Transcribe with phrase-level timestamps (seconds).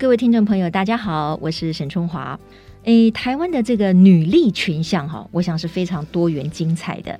[0.00, 2.38] 各位听众朋友，大家好，我是沈春华。
[2.84, 7.18] 诶，台湾的这个女力群像哈，我想是非常多元精彩的。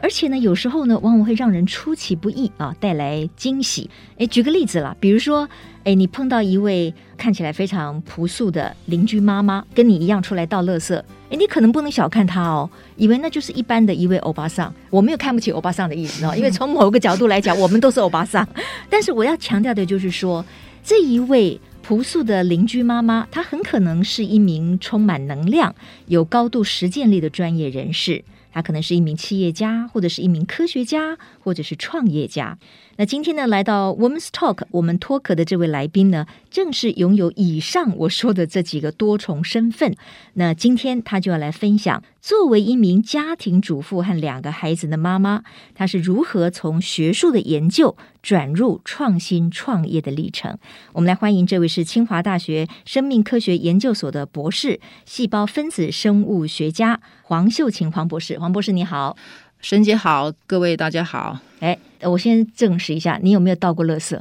[0.00, 3.90] 而且呢，有时候呢，往往会让人出其不意啊，带来惊喜。
[4.18, 5.48] 诶，举个例子啦，比如说，
[5.82, 10.94] 诶，你碰到一位看起来非常朴素的邻居妈妈，跟你一样出来倒垃圾，
[11.30, 14.72] 诶，你可能不能小看她哦，以为那就是一般的一位欧巴桑。
[14.88, 18.48] 我没有看不起欧巴桑的意思哦， 因为从某个角度来讲，我们都是欧巴桑。
[18.88, 20.44] 但是我要强调的就是说，
[20.84, 25.74] 这一位朴素的邻居妈妈，她很可能是一名充满能量、
[26.06, 28.24] 有高度实践力的专业人士。
[28.52, 32.56] 她可能是一名企业家，或者是一名科学家，或者是创业家。
[33.00, 39.96] 那今天呢，来到 Women's Talk，我们脱壳的这位来宾呢，正是拥有以上我说的这几个多重身份。
[40.34, 45.42] 那今天他就要来分享，作为一名家庭主妇和两个孩子的妈妈，
[45.74, 50.58] 她是如何从学术的研究转入创新创业的历程。
[50.92, 58.38] 我们来欢迎这位是清华大学生命科学研究所的博士，细胞分子生物学家黄秀琴黄博士。
[58.38, 59.16] 黄博士你好。
[59.62, 61.38] 沈姐好，各位大家好。
[61.60, 64.18] 哎，我先证实一下，你有没有倒过垃圾？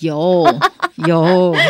[0.00, 0.44] 有
[1.06, 1.54] 有。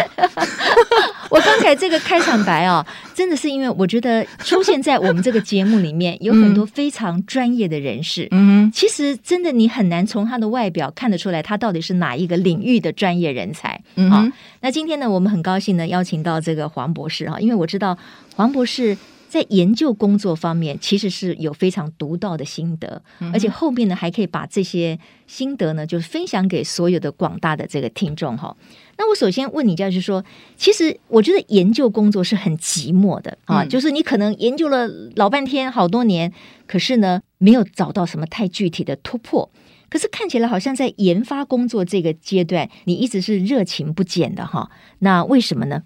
[1.30, 8.26] 我刚才这个开场白哦，真的是因为我觉得出现在我们这个节目里面有很多非常专业的人士。
[8.30, 13.78] 嗯，其实真的你很难从他的外表看得出来，他到底是哪一个领域的专业人才。
[13.96, 14.24] 嗯，好，
[14.62, 17.98] 那今天呢，我们很高兴呢邀请到这个黄博士哈，因为我知道
[18.34, 18.96] 黄博士。
[19.28, 28.56] 在研究工作方面，其实是有非常独到的心得，嗯、而且后面呢还可以把这些心得呢，就是分享给所有的广大的这个听众哈。
[28.96, 30.24] 那我首先问你，就是说，
[30.56, 36.32] 其实我觉得研究工作是很寂寞的啊，嗯、就是你可能研究了老半天好多年，
[36.66, 39.50] 可是呢没有找到什么太具体的突破。
[39.90, 44.70] 可是看起来好像在研发工作这个阶段，你一直是热情不减的哈。
[44.98, 45.82] 那为什么呢？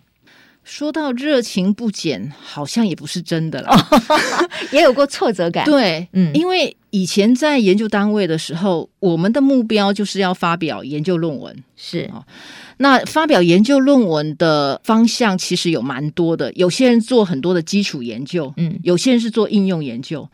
[0.64, 3.74] 说到热情不减，好像也不是真的了，
[4.72, 5.64] 也有过挫折感。
[5.64, 12.08] 对，嗯，因为以前在研究单位的时候，我们的目标就是要发表研究论文，是。
[12.78, 20.28] 那发表研究论文的方向其实有蛮多的，有些人做很多的基础研究，嗯，有些人是做应用研究。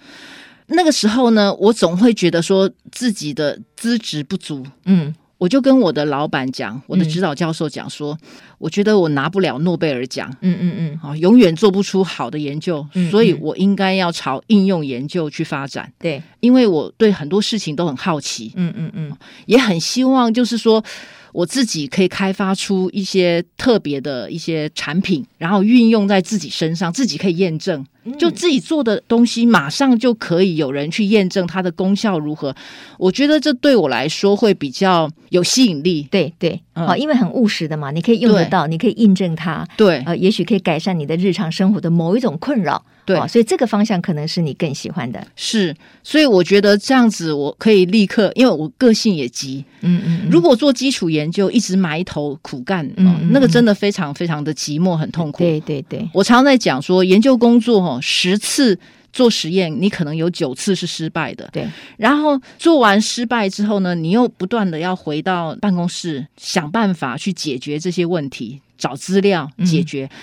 [0.69, 5.15] 那个时候呢，我总会觉得说自己的资质不足，嗯。
[5.39, 8.29] 我就跟我的老板讲，我的指导教授讲说，嗯、
[8.59, 15.91] 我觉得我拿不了诺贝尔奖，嗯嗯嗯，啊，永远做不出好的研究，嗯嗯，所以我应该要朝应用研究去发展。
[15.99, 19.17] 对，因为我对很多事情都很好奇，嗯嗯嗯，
[19.47, 20.85] 也很希望就是说。
[21.31, 27.85] 我自己可以开发出一些特别的一些产品，然后运用在自己身上，自己可以验证，
[28.19, 32.55] 就自己做的东西马上就可以有人去验证它的功效如何。
[32.99, 36.07] 我觉得这对我来说会比较有吸引力。
[36.11, 39.67] 对对，好，因为很务实的嘛，你可以用得到，你可以印证它。
[39.77, 42.83] 对，呃，也许可以改善你的日常生活的某一种困扰。
[43.05, 45.27] 对，所以这个方向可能是你更喜欢的。
[45.35, 49.65] 是，所以我觉得这样子我可以立刻，因为我个性也急。
[49.81, 55.39] 嗯嗯，如果做基础研究一直埋头苦干，嗯，那个真的非常非常的寂寞，很痛苦。
[55.39, 58.79] 对对对，我常常在讲说，研究工作哈，十次
[59.13, 61.49] 做实验，你可能有九次是失败的。
[61.53, 61.67] 对，
[61.97, 70.09] 然后做完失败之后呢，你又不断的要回到办公室想办法去解决这些问题，找资料解决。
[70.13, 70.17] 嗯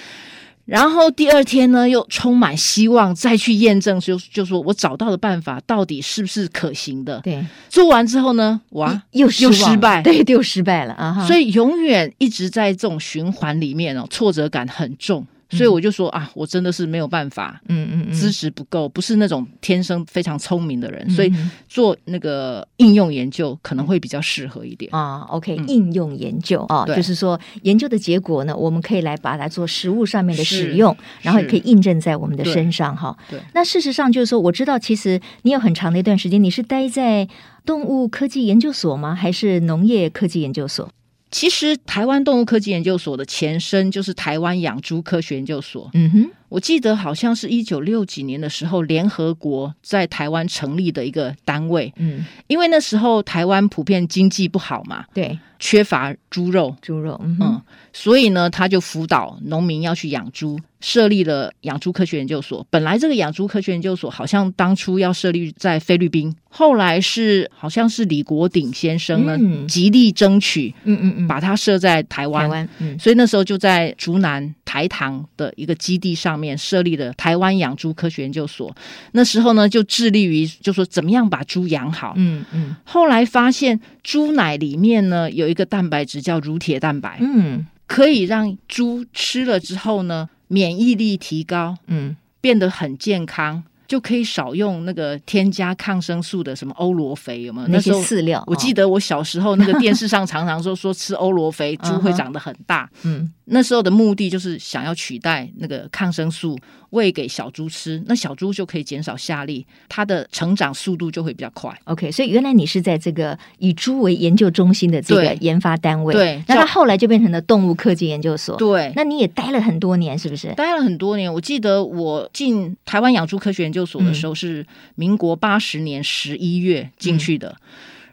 [0.65, 7.19] 然后第二天呢，又充满希望，再去验证，就就说我找到的办法到底是不是可行的？
[7.19, 11.23] 对，做完之后呢，哇，又又失败，对，又失败了啊！
[11.27, 15.23] 所以永远一直在这种循环里面哦，挫折感很重。
[15.49, 21.31] 所以我就说啊，我真的是没有办法，嗯嗯，知识不够，不是那种天生非常聪明的人，所以
[21.67, 25.21] 做那个应用研究可能会比较适合一点啊。
[25.29, 33.15] OK，应用研究啊，就是说研究的结果呢，我们可以来把它做实物上面的使用，然后也可以印证在我们的身上哈。
[33.29, 37.27] 对，那事实上就是说，我知道其实你有很长的一段时间，你是待在
[37.65, 39.13] 动物科技研究所吗？
[39.13, 40.89] 还是农业科技研究所？
[41.35, 45.91] 其实，台湾动物科技研究所的前身就是台湾养猪科学研究所。
[45.93, 51.93] 嗯哼，我记得好像是一九六几年的时候，联合国在台湾成立的一个单位。
[51.97, 57.61] 嗯，因为那时候台湾普遍经济不好嘛，对，缺乏猪肉，猪肉，嗯，嗯，
[57.91, 60.57] 所以呢，他就辅导农民要去养猪。
[60.81, 62.63] 设立了养猪科学研究所。
[62.69, 69.35] 本来这个养猪科学研究所好像当初要设立在菲律宾，后来是好像是李国鼎先生呢
[69.67, 72.43] 极力争取，嗯嗯嗯，把它设在台湾。
[72.43, 78.75] 台湾，嗯，所以那时候就在竹南台糖的一个基地上面设立了台湾养猪科学研究所。
[79.13, 82.13] 那时候呢，就致力于就说怎么样把猪养好。
[82.17, 82.75] 嗯嗯。
[82.83, 87.17] 后来发现猪奶里面呢有一个蛋白质叫乳铁蛋白。
[87.21, 87.65] 嗯。
[87.87, 93.63] 可以让猪吃了之后呢，免疫力提高，嗯，变得很健康。
[93.87, 97.67] 就可以少用那个添加抗生素的什么欧罗肥，有没有？
[97.67, 102.89] 那些饲料，我记得我小时候那个电视上常常说说吃欧罗肥 猪会长得很大。
[103.03, 106.57] 嗯，那时候的目的就是想要取代那个抗生素
[106.95, 111.71] 喂给小猪吃，那小猪就可以减少下痢，它的成长速度就会比较快。
[111.83, 118.57] OK，所以原来你是在这个以猪为研究中心的这个研发单位，对，那它后来就变成了动物科技研究所。
[118.57, 120.51] 对，那你也待了很多年，是不是？
[120.55, 123.75] 待了很多年，我记得我进台湾养猪科学研究。
[123.75, 124.65] 研究所的时候是
[124.95, 127.65] 民国八十年十一月进去的，嗯、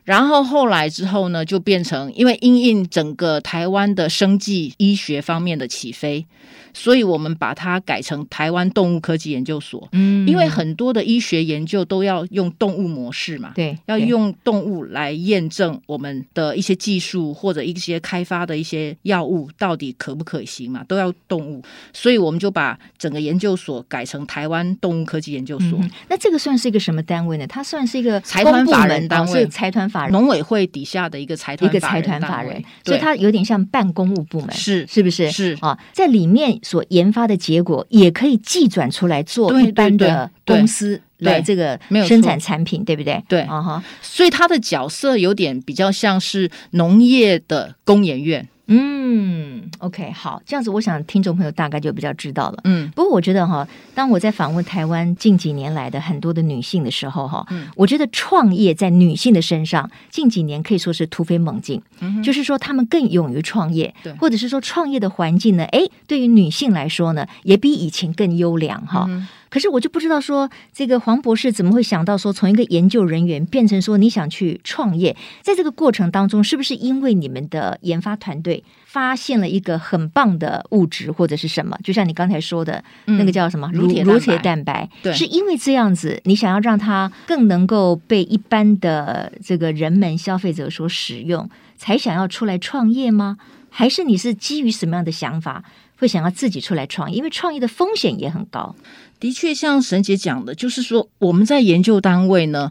[0.05, 6.27] 然后后来之后呢，就变成因为因应整个台湾的生技医学方面的起飞。
[6.75, 21.63] 所以我们把它改成台湾动物科技研究所，嗯，因为很多的医学研究都要用动物模式嘛，对，要用动物来验证我们的一些技术或者一些开发的一些药物到底可不可行嘛，都要动物，
[21.93, 25.79] 所以我们就把整个研究所改成台湾动物科技研究所。
[25.79, 27.47] 嗯、那这个算是一个什么单位呢？
[27.47, 35.31] 它算是一个财团法人单位，哦、财团法人，农委会底下的一个财团一个财团法人，所以它有点像办公务部门，是是不是？
[35.31, 36.59] 是啊，在里面。
[36.63, 43.23] 所研发的结果也可以寄转出来做一般的公司来这个生产产品，对不对？
[43.29, 48.49] 对啊哈，所以他的角色有点比较像是农业的工研院。
[48.69, 52.61] 嗯，OK，好，这样子，我想听众朋友大概就比较知道了。
[52.65, 69.07] 嗯，不过我觉得哈，当我在访问台湾近几年来的很多的女性的时候哈，嗯，我觉得创业在女性的身上近几年可以说是突飞猛进，嗯，就是说她们更勇于创业，对，或者是说创业的环境呢，哎，对于女性来说呢，也比以前更优良哈。
[69.09, 81.75] 嗯可是我就不知道说，这个黄博士怎么会想到说，从一个研究人员变成说你想去创业，在这个过程当中，是不是因为你们的研发团队发现了一个很棒的物质或者是什么？
[81.83, 91.49] 就像你刚才说的，那个叫什么乳乳铁蛋白，对，是因为这样子，你想要让它更能够被一般的这个人们消费者所使用，
[91.79, 93.39] 才想要出来创业吗？
[93.71, 95.65] 还是你是基于什么样的想法，
[95.97, 97.17] 会想要自己出来创业？
[97.17, 98.77] 因为创业的风险也很高。
[99.19, 102.71] 的确，像沈姐讲的，就是说我们在研究单位呢，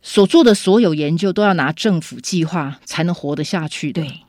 [0.00, 4.00] 所做的所有研究都要拿政府计划才能活得下去的。
[4.00, 4.20] 对，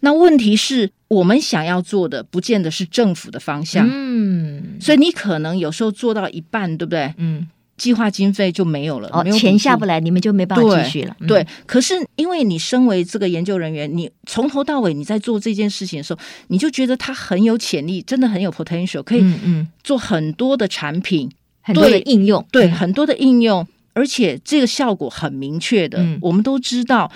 [0.00, 3.88] 那问题是我们想要做的，不见得是政府的方向。
[3.90, 7.14] 嗯，所以你可能有时候做到一半，对不对？
[7.16, 7.48] 嗯。
[7.78, 11.14] 计划经费就没有了，哦，钱下不来，你们就没办法继续了。
[11.20, 16.18] 对，对，可是因为你身为这个研究人员，你从头到尾你在做这件事情的时候，
[16.48, 19.24] 你就觉得它很有潜力，真的很有 potential，可以
[19.84, 21.30] 做很多的产品，
[21.62, 27.08] 很多的应用，对，很多的应用，而且这个效果很明确的，我们都知道。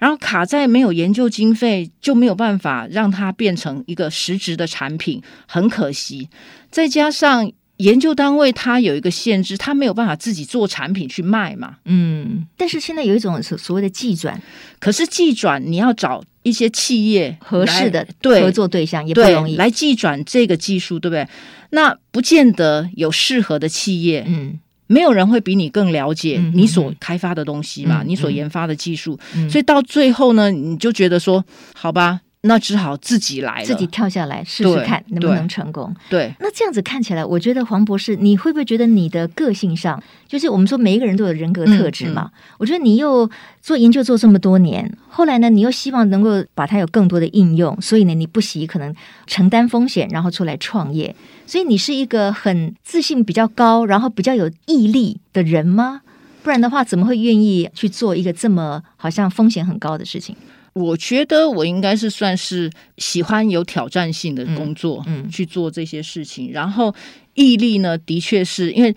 [0.00, 6.28] 然后卡在没有研究经费，就没有办法让它变成一个实质的产品，很可惜。
[6.72, 7.52] 再加上。
[7.80, 11.76] 研究单位它有一个限制，它没有办法自己做产品去卖嘛。
[11.86, 14.38] 嗯，但是现在有一种所所谓的技转，
[14.78, 21.26] 可是技转你要找一些企业合适的合作对象也不容易来技转这个技术，对不对？
[21.70, 24.26] 那不见得有适合的企业。
[24.28, 29.16] 嗯，没有人会比你更了解你所开发的东西嘛，嗯、你所研发的技术。
[29.36, 31.44] 嗯、所以到最后呢，你就觉得说，
[31.74, 32.20] 好吧。
[32.42, 35.94] 那只好自己来了，自己跳下来试试看能不能成功。
[36.08, 42.30] 对，对，那这样子看起来，我觉得黄博士，你会不会觉得你的个性上，就是我们说每一个人都有人格特质嘛？
[42.32, 43.28] 嗯嗯、我觉得你又
[43.60, 48.94] 做研究做这么多年，后来呢，你又希望能够把它有更多的应用，所以呢，你不惜可能
[49.26, 51.14] 承担风险，然后出来创业。
[51.46, 56.00] 所以你是一个很自信比较高，然后比较有毅力的人吗？
[56.42, 60.34] 不然的话，怎么会愿意去做一个这么好像风险很高的事情？
[60.72, 66.52] 我觉得我应该是算是喜欢有挑战性的工作，嗯，去做这些事情。
[66.52, 66.94] 然后
[67.34, 68.94] 毅力呢，的确是因为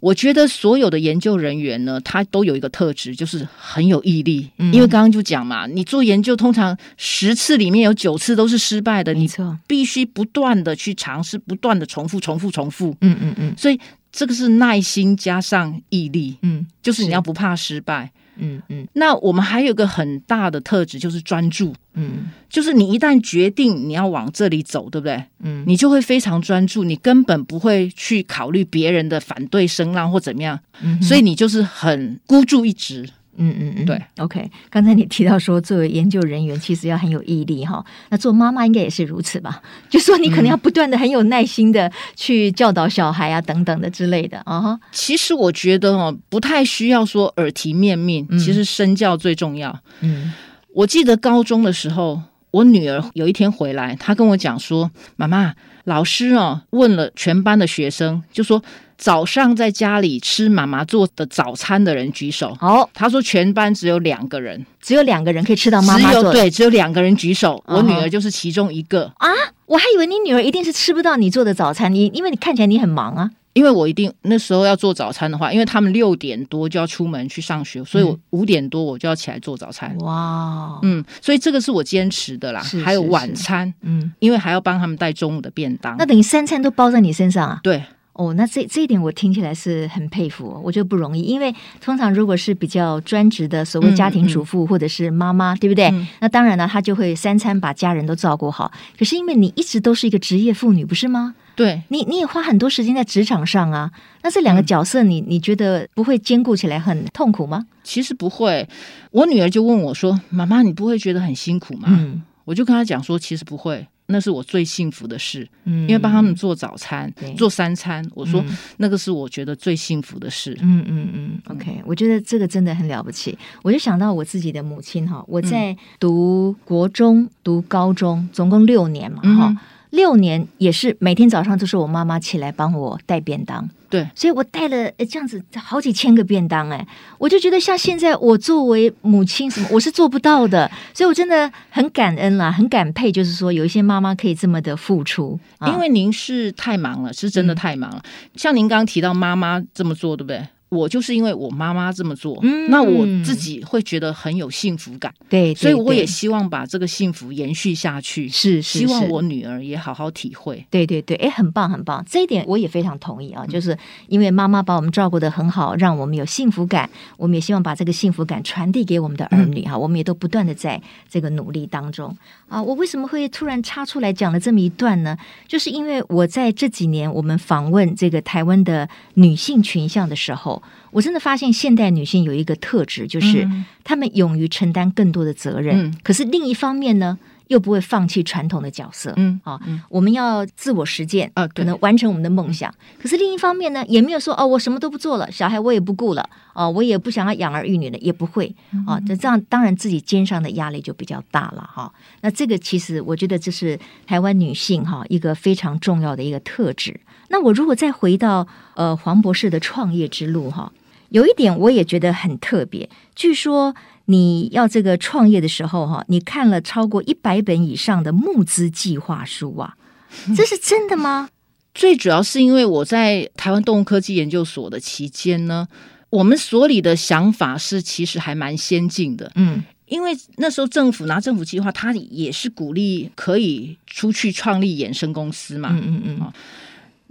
[0.00, 4.50] 我觉得所有的研究人员呢，他都有一个特质，就是很有毅力。
[4.72, 9.30] 因为刚刚就讲嘛，你做研究通常十次里面有九次都是失败的，你
[9.68, 12.96] 必须不断的去尝试，不断的重复、重复、重复。
[13.00, 13.78] 嗯嗯嗯，所以
[14.10, 18.10] 这个是耐心加上毅力，嗯，就是你要不怕失败。
[18.42, 25.24] 嗯嗯，那我们还有个很大的特质就是专注，嗯，就是你一旦决定你要往这里走，对不对？
[25.40, 33.08] 嗯，你就会非常专注，你根本不会去考虑别人的反对声浪或怎么样，嗯，所以你就是很孤注一掷。
[33.36, 34.50] 嗯嗯嗯，对，OK。
[34.68, 37.84] 刚才你提到说，作为研究人员，其实要很有毅力哈。
[38.10, 39.62] 那做妈妈应该也是如此吧？
[39.88, 44.60] 就说你可能要不断的很有耐心的去教导小孩啊，等等的之类的啊。
[44.60, 49.78] 哈，其实我觉得哦，不太需要说耳提面命，其实身教最重要。
[50.00, 50.32] 嗯，
[50.74, 52.20] 我记得高中的时候，
[52.50, 58.62] 我女儿有一天回来，她跟我讲说：“妈妈，老师哦问了全班的学生，就说
[59.02, 62.56] 早上在家里吃妈妈做的早餐的人举手。
[62.60, 66.30] 哦，他说全班只有两个人，只有两个人可以吃到妈妈做的。
[66.30, 69.28] 对，只有两个人举手，我女儿就是其中一个啊。
[69.66, 79.94] 我还以为你女儿一定是吃不到你做的早餐，你因为你看起来你很忙啊。”因为我一定那时候要做早餐的话，因为他们六点多就要出门去上学，所以我五点多我就要起来做早餐。
[79.98, 82.62] 哇，嗯，所以这个是我坚持的啦。
[82.62, 85.96] 是是是，还有晚餐，嗯，因为还要帮他们带中午的便当。
[85.98, 87.60] 那等于三餐都包在你身上啊？
[87.64, 87.82] 对。
[88.14, 95.86] 哦，那这这一点我听起来是很佩服哦，我觉得不容易，因为通常如果是比较专职的所谓家庭主妇或者是妈妈，嗯嗯、对不对？
[95.86, 98.70] 嗯、那当然了，她就会三餐把家人都照顾好。
[98.98, 101.34] 可是因为你一直都是一个职业妇女，不是吗？
[101.54, 103.90] 对，你你也花很多时间在职场上啊。
[104.22, 107.66] 那这两个角色你，你觉得不会兼顾起来很痛苦吗？
[107.82, 108.66] 其实不会。
[109.10, 118.44] 我女儿就问我说：“妈妈，你不会觉得很辛苦吗？”嗯，我就跟她讲说：“其实不会。”那是我最幸福的事，嗯，因为帮他们做早餐，做三餐，我说
[118.76, 121.40] 那个是我觉得最幸福的事，嗯嗯嗯。
[121.48, 123.36] OK，我觉得这个真的很了不起。
[123.62, 129.58] 我就想到我自己的母亲哈，我在读国中、读高中，总共六年嘛，哈、嗯。
[129.92, 136.86] 六年也是每天早上都是我妈妈起来帮我带便当，对，所以我带了这样子好几千个便当，哎，
[137.18, 148.02] 我就觉得像现在我作为母亲什么我是做不到的， 所以我真的很感恩啦，很感佩，就是说有一些妈妈可以这么的付出，因为您是太忙了，是真的太忙了。
[148.02, 150.42] 嗯、像您刚刚提到妈妈这么做，对不对？
[150.72, 163.76] 我就是因为我妈妈这么做，嗯、那我自己会觉得很有幸福感，对，对，所以我也希望把这个幸福延续下去，是，希望我女儿也好好体会，对对对，哎，很棒很棒，这一点我也非常同意啊，就是
[164.08, 166.88] 因为妈妈把我们照顾得很好，让我们有幸福感，
[167.18, 172.16] 我们也希望把这个幸福感传递给我们的儿女哈，嗯、我们也都不断的在这个努力当中
[172.48, 172.62] 啊。
[172.62, 175.18] 我为什么会突然插出来讲了这么一段呢？
[175.46, 180.61] 就是因为我在这几年我们访问这个台湾的女性群像的时候。
[180.90, 183.48] 我真的发现现代女性有一个特质，就是
[183.82, 185.86] 她们勇于承担更多的责任。
[185.86, 189.12] 嗯、可是另一方面呢，又不会放弃传统的角色。
[189.16, 192.70] 嗯，啊，我们要自我实践啊，可能完成我们的梦想。
[192.70, 198.54] 嗯、可是另一方面呢，也没有说哦，我什么都不做了，小孩我也不顾了，哦，我也不想要养儿育女了，也不会。
[198.86, 201.92] 啊，这这样当然自己肩上的压力就比较大了哈。
[202.20, 207.00] 那这个其实我觉得这是台湾女性哈一个非常重要的一个特质。
[207.28, 210.72] 那我如果再回到呃黄博士的创业之路哈。
[211.10, 213.74] 有一点我也觉得很特别，据说
[214.06, 219.76] 你要这个创业的时候，哈，你看了超过一百本以上的募资计划书啊，
[220.34, 221.28] 这是真的吗？
[221.74, 225.68] 最主要是因为我在台湾动物科技研究所的期间呢，
[226.08, 236.32] 我们所里的想法是其实还蛮先进的，嗯，因为那时候政府拿政府计划，他也是鼓励可以出去创立衍生公司嘛，嗯嗯嗯。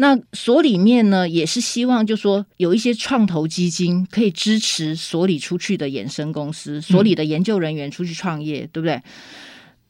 [0.01, 8.99] 那所里面呢，也是希望就说有一些创投基金可以支持所里出去的衍生公司，所里的研究人员出去创业，嗯、对不对？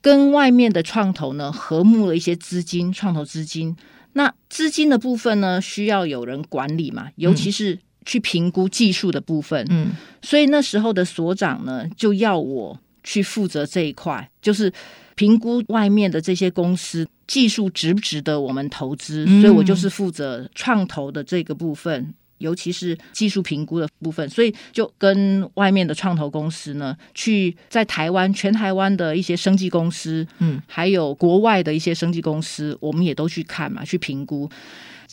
[0.02, 3.74] 跟外面的创投呢合募了一些资金，创投资金。
[4.12, 9.66] 那资金的部分呢，需要有人管理嘛，尤其是去评估技术的部分。
[9.70, 9.92] 嗯，
[10.22, 14.74] 所以那时候的所长呢，就要我去负责这一块，就是。
[15.22, 24.28] 评估外面的这些公司技术值不值得我们投资，所以我就是负责创投的这个部分，尤其是技术评估的部分。
[24.28, 34.50] 所以就跟外面的创投公司呢，去在台湾、全台湾的一些生技公司，嗯，还有国外的一些生技公司，我们也都去看嘛，去评估。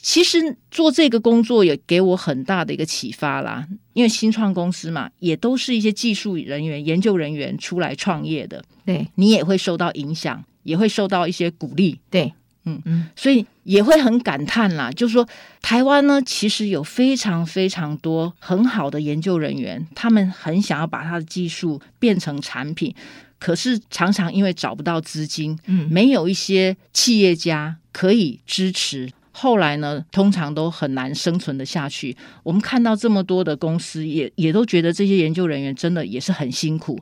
[0.00, 12.33] 其实做这个工作也给我很大的一个启发啦，因为新创公司嘛，也都是一些技术人员、研究人员出来创业的，对，你也会受到影响，也会受到一些鼓励，对，
[12.64, 15.26] 嗯嗯，所以也会很感叹啦，就是说
[15.61, 22.95] 台湾呢，其实有非常非常多很好的研究人员，他们很想要把他的技术变成产品，
[23.38, 29.11] 可是常常因为找不到资金，嗯，没有一些企业家可以支持。
[29.40, 32.16] 后来呢，通常都很难生存的下去。
[32.42, 36.99] 我们看到这么多的公司也，也也都觉得这些研究人员真的也是很辛苦，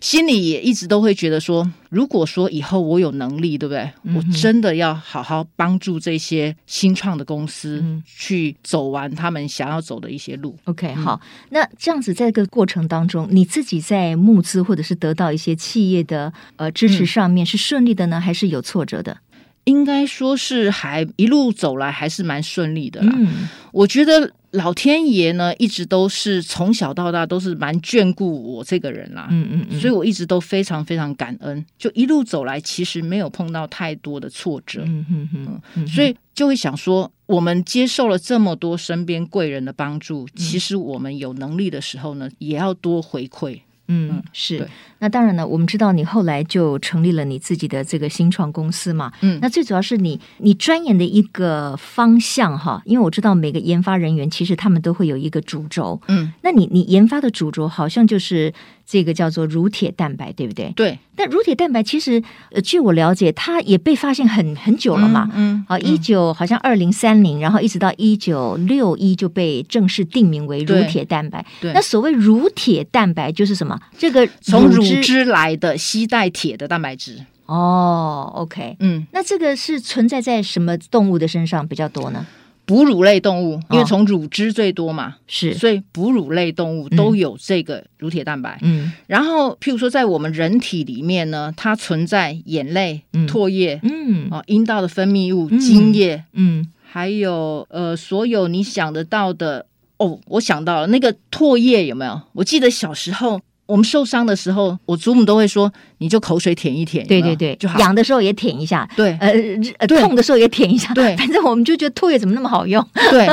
[0.00, 3.88] 心里也一直都会觉得说，如果说以后我有能力，对不对？
[4.02, 10.56] 嗯、我真的要好好帮助这些新创的公司去走完他们想要走的一些路。
[10.64, 19.16] OK，、嗯、好，那这样子在这个过程当中，你自己在募资或者是得到一些企业的呃支持上面是顺利的呢，嗯、还是有挫折的？
[19.64, 23.12] 应该说是还一路走来还是蛮顺利的啦。
[23.16, 29.28] 嗯，我觉得老天爷呢，一直都是从小到大都是蛮眷顾我这个人啦。
[29.30, 31.64] 嗯嗯嗯，所以我一直都非常非常感恩。
[31.78, 34.82] 就一路走来，其实没有碰到太多的挫折。
[34.84, 43.60] 嗯嗯嗯，嗯，所以就会想说，我们接受了这么多身边贵人的帮助，其实我们有能力的时候呢，也要多回馈。
[43.92, 44.68] 嗯，是。
[45.00, 49.10] 那当然呢，我们知道你后来就成立了你自己的这个新创公司嘛。
[49.22, 56.00] 嗯，那最主要是你你钻研的一个方向哈，因为我知道每个研发人员其实他们都会有一个主轴。
[56.06, 58.52] 嗯，那你你研发的主轴好像就是
[58.90, 60.72] 这个叫做乳铁蛋白，对不对？
[60.74, 60.98] 对。
[61.14, 62.20] 但乳铁蛋白其实，
[62.50, 65.30] 呃，据我了解，它也被发现很很久了嘛。
[65.32, 65.64] 嗯。
[65.68, 71.46] 啊、嗯，一九好像二零三零，然后一直到一九六一就被正式定名为乳铁蛋白。
[71.60, 71.72] 对。
[71.72, 73.78] 那所谓乳铁蛋白就是什么？
[73.96, 82.26] 这个从乳乳汁来的吸带铁的蛋白质哦，OK，嗯，那这个是存在在什么动物的身上比较多呢？
[82.70, 88.60] 哺乳类动物，因为从乳汁最多嘛，是、哦，所以哺乳类动物都有这个乳铁蛋白。
[88.62, 99.66] 嗯，然后譬如说在我们人体里面呢，它存在眼泪、唾液，嗯，啊，阴道的分泌物、精液，嗯，还有呃，所有你想得到的。
[99.96, 102.22] 哦，我想到了那个唾液有没有？
[102.34, 103.40] 我记得小时候。
[103.70, 107.78] 我们受伤的时候，我祖母都会说：“你就口水舔一舔，对对对，就好。
[107.78, 111.14] 痒的时候也舔一下，对，呃，痛的时候也舔一下，对。
[111.18, 113.28] 反正我们就觉得唾液怎么那么好用，对。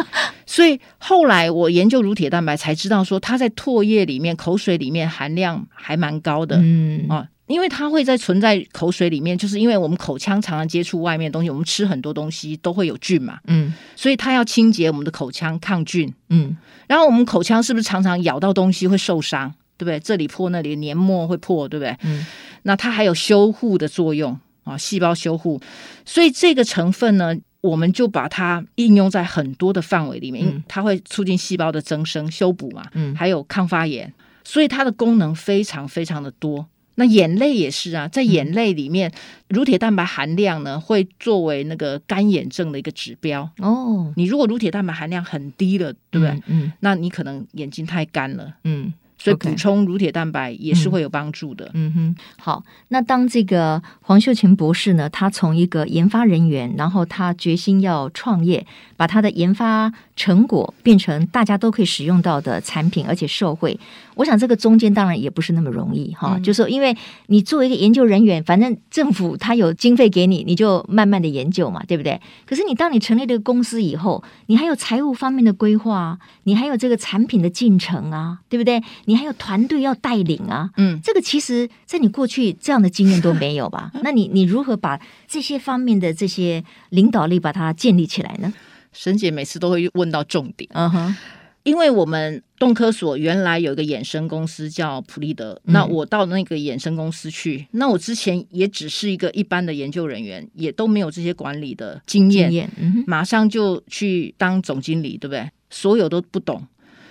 [0.46, 16.56] 所以后来我研究乳铁蛋白，才知道说它在唾液里面、口水里面含量还蛮高的，嗯啊，因为它会在存在口水里面，就是因为我们口腔常常接触外面东西，我们吃很多东西都会有菌嘛，嗯，所以它要清洁我们的口腔抗菌，嗯。
[16.88, 19.54] 然后我们口腔是不是常常咬到东西会受伤？
[19.78, 20.00] 对不对？
[20.00, 21.96] 这里破那里黏膜会破，对不对？
[22.04, 22.26] 嗯，
[22.64, 25.62] 那它还有修护的作用啊，细胞修护。
[26.06, 36.68] 所以这个成分呢，我们就把它应用在很多的范围里面，嗯，它会促进细胞的增生、修补嘛，嗯，还有抗发炎，所以它的功能非常非常的多。
[37.00, 39.14] 那眼泪也是啊，在眼泪里面，嗯，
[39.50, 44.12] 乳铁蛋白含量呢，会作为那个干眼症的一个指标哦。
[44.16, 46.30] 你如果乳铁蛋白含量很低了，对不对？
[46.30, 48.92] 嗯，嗯，那你可能眼睛太干了，嗯。
[49.18, 51.66] 所以补充乳铁蛋白也是会有帮助的。
[51.68, 51.72] Okay.
[51.74, 52.64] 嗯哼，好。
[52.90, 58.66] 那当这个黄秀琴博士呢，他从一个研发人员，然后他决心要创业，
[58.98, 63.80] 把它的研发成果变成大家都可以使用到的产品，而且受惠。
[64.16, 72.20] 我想这个中间当然也不是那么容易哈，嗯、就是说因为你作为一个研究人员，反正政府他有经费给你，你就慢慢的研究嘛，对不对？
[72.46, 78.82] 可是你当你成立这个公司以后，你还有财务方面的规划，你还有这个产品的进程啊，对不对？
[79.06, 83.92] 你还有团队要带领啊，嗯，这个其实，在你过去这样的经验都没有吧？
[84.02, 88.52] 那你你如何把这些方面的这些领导力把它建立起来呢？
[88.98, 91.16] 沈姐每次都会问到重点，嗯哼，
[91.62, 105.48] 因为我们动科所原来有一个衍生公司叫普利德，嗯，那我到那个衍生公司去，那我之前也只是一个一般的研究人员，也都没有这些管理的经验，经验，嗯，马上就去当总经理，对不对？
[105.70, 106.66] 所有都不懂。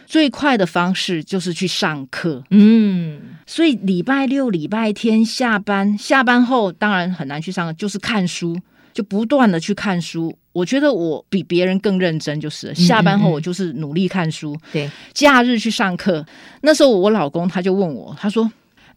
[0.07, 8.57] 最快的方式就是去上课，嗯，所以礼拜六、礼拜天下班，下班后当然很难去上课，就是看书，
[8.97, 10.35] 就不断的去看书。
[10.53, 14.55] 我觉得我比别人更认真，就是下班后我就是努力看书。
[14.55, 16.25] 嗯嗯嗯对，假日去上课。
[16.63, 18.51] 那时候我老公他就问我，他说：“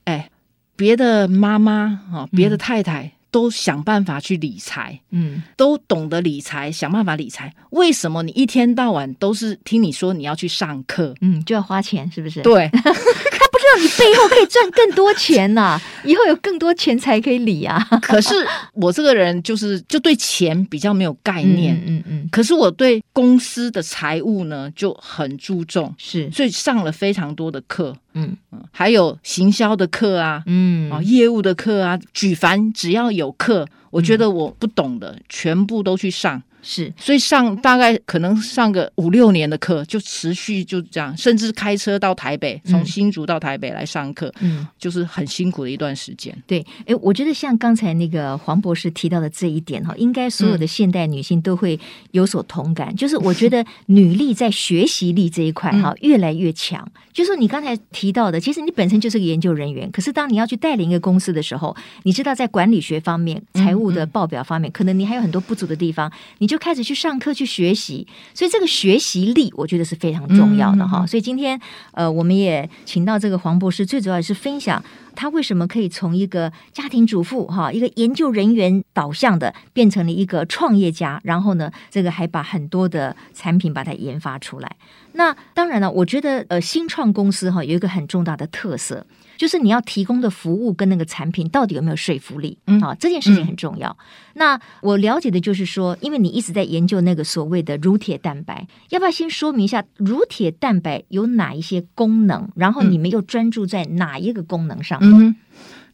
[0.05, 0.29] 哎，
[0.77, 3.03] 别的妈妈啊，别的太太。
[3.03, 7.53] 嗯”都想办法去理财，嗯，都懂得理财，想办法理财。
[7.69, 12.41] 为什么你一天到晚都是听你说你要去上课，嗯，就要花钱，是不是？
[12.41, 12.67] 对。
[13.57, 17.83] 让你背后可以赚更多钱呐、啊， 以后有更多钱财可以理啊。
[18.01, 18.33] 可是
[18.73, 22.29] 我这个人就是就对钱比较没有概念，嗯嗯，嗯。
[22.31, 36.41] 可是我对公司的财务呢就很注重，是，所以上了非常多的课，嗯嗯，还有行销的课啊，嗯啊，业务的课啊，举凡只要有课，我觉得我不懂的，全部都去上。
[36.61, 46.37] 是，所以上大概可能上个五六年的课，就持续就这样，甚至开车到台北，从新竹到台北来上课，嗯，就是很辛苦的一段时间。
[46.45, 51.79] 对，哎，我觉得像刚才那个黄博士提到的这一点哈，应该所有的现代女性都会
[52.11, 56.83] 有所同感，嗯、就是我觉得女力在学习力这一块哈越来越强。
[56.85, 66.48] 嗯、就是你刚才提到的，其实你本身就是个研究人员，可是当你要去带领一个公司的时候，你知道在管理学方面、财务的报表方面，可能你还有很多不足的地方，你。
[66.49, 71.03] 就开始去上课去学习，所以这个学习力我觉得是非常重要的哈。
[71.03, 71.59] 嗯、所以今天
[71.91, 74.83] 呃，我们也请到这个黄博士，最主要是分享
[75.15, 84.75] 他为什么可以从一个家庭主妇哈，一个研究人员导向的，变成了一个创业家，然后呢，这个还把很多的产品把它研发出来。
[85.13, 89.05] 那当然了，我觉得呃，新创公司哈有一个很重大的特色，
[89.39, 93.89] 就是你要提供的服务跟那个产品到底有没有说服力，嗯，啊，这件事情很重要。
[93.89, 102.49] 嗯、那我了解的就是说，因为你一直在研究那个所谓的乳铁蛋白，要不要先说明一下乳铁蛋白有哪一些功能？
[102.55, 104.99] 然后你们又专注在哪一个功能上？
[105.01, 105.33] 嗯，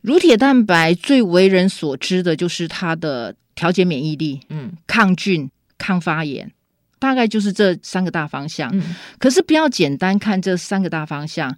[0.01, 6.51] 乳铁蛋白最为人所知的就是它的调节免疫力，嗯，抗菌、抗发炎。
[6.97, 11.55] 大概就是这三个大方向，嗯，可是不要简单看这三个大方向，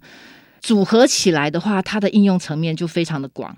[0.60, 3.56] 组合起来的话，它的应用层面就非常的广。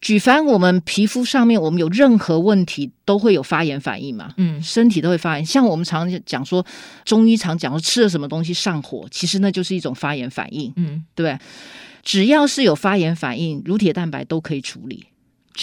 [0.00, 5.44] 举凡我们皮肤上面，我们有任何问题，都会有发炎反应嘛，嗯，身体都会发炎。
[5.44, 6.64] 像我们常讲说，
[7.04, 11.36] 中医常讲说吃了什么东西上火，其实那就是一种发炎反应，嗯，对，
[12.04, 15.06] 只要是有发炎反应，乳铁蛋白都可以处理。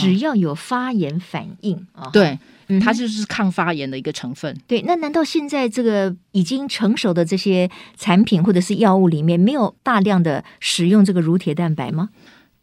[0.04, 2.38] 只要有发炎反应啊，对。
[2.82, 4.52] 它就是抗发炎的一个成分。
[4.54, 4.62] 嗯。
[4.68, 12.10] 对，那难道现在这个已经成熟的这些产品或者是药物里面，没有大量的使用这个乳铁蛋白吗？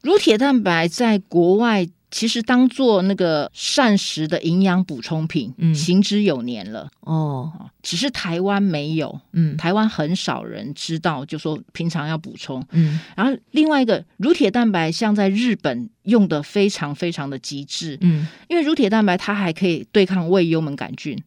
[0.02, 1.88] 乳铁蛋白在国外。
[2.12, 7.50] 其实当做那个膳食的营养补充品，嗯，行之有年了哦。
[7.82, 13.00] 只是台湾没有，嗯，台湾很少人知道，就说平常要补充，嗯。
[13.16, 21.18] 然后另外一个乳铁蛋白，像在日本用的非常非常的极致，嗯，因为乳铁蛋白它还可以对抗胃幽门杆菌，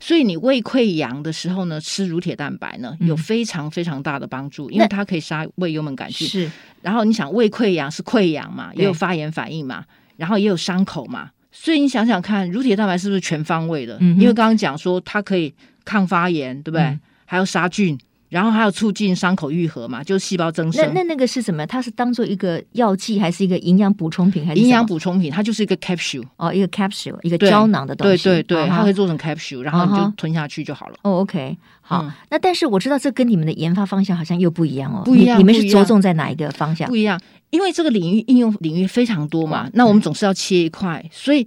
[0.00, 6.26] 所以你胃溃疡的时候呢，吃乳铁蛋白呢，有非常非常大的帮助，因为它可以杀胃幽门杆菌。
[6.26, 6.50] 是。
[6.82, 9.84] 然后你想胃溃疡是溃疡嘛，也有发炎反应嘛。
[10.16, 13.96] 然后也有伤口嘛，所以你想想看，乳铁蛋白是不是全方位的？
[14.00, 16.82] 嗯、因为刚刚讲说它可以抗发炎，对不对？
[16.82, 17.98] 嗯、还有杀菌，
[18.34, 20.84] 然后还有促进伤口愈合嘛，就是细胞增生。
[20.86, 21.64] 那那那个是什么？
[21.68, 24.44] 它是当做一个药剂，还是一个营养补充品？
[24.44, 25.30] 还是营养补充品？
[25.30, 28.24] 它就是一个 capsule 哦，一个 capsule，一个胶囊的东西。
[28.24, 30.96] 对对对，它会做成 capsule，然后你就吞下去就好了。
[31.02, 31.56] 哦，OK。
[31.80, 35.38] 好，嗯、那但是我知道这跟你们的研发方向好像又不一样哦，不一样。
[35.38, 36.88] 你，你们是着重在哪一个方向？
[36.88, 37.20] 不一样，
[37.50, 41.46] 因为这个领域应用领域非常多嘛，那我们总是要切一块，嗯、所以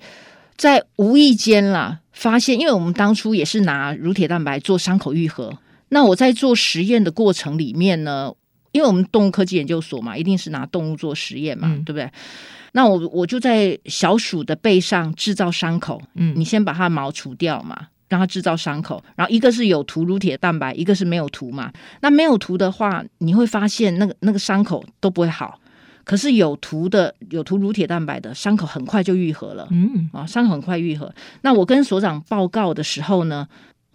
[0.56, 5.52] 在无意间啦发现，因为我们当初也是拿乳铁蛋白做伤口愈合，
[5.90, 8.34] 那我在做实验的过程里面呢，
[8.72, 12.10] 因为我们动物科技研究所嘛，一定是拿动物做实验嘛，嗯、对不对？
[12.74, 17.88] 那我我就在小鼠的背上制造伤口，嗯，你先把它毛除掉嘛。
[18.10, 21.70] 让它制造伤口，然后一个是有涂乳铁蛋白，一个是没有涂嘛。
[22.00, 25.60] 那没有涂的话，你会发现那个那个伤口都不会好。
[26.06, 29.68] 可是有涂的，有涂乳铁蛋白的伤口很快就愈合了。
[29.72, 31.14] 嗯啊，伤口很快愈合。
[31.42, 33.46] 那我跟所长报告的时候呢，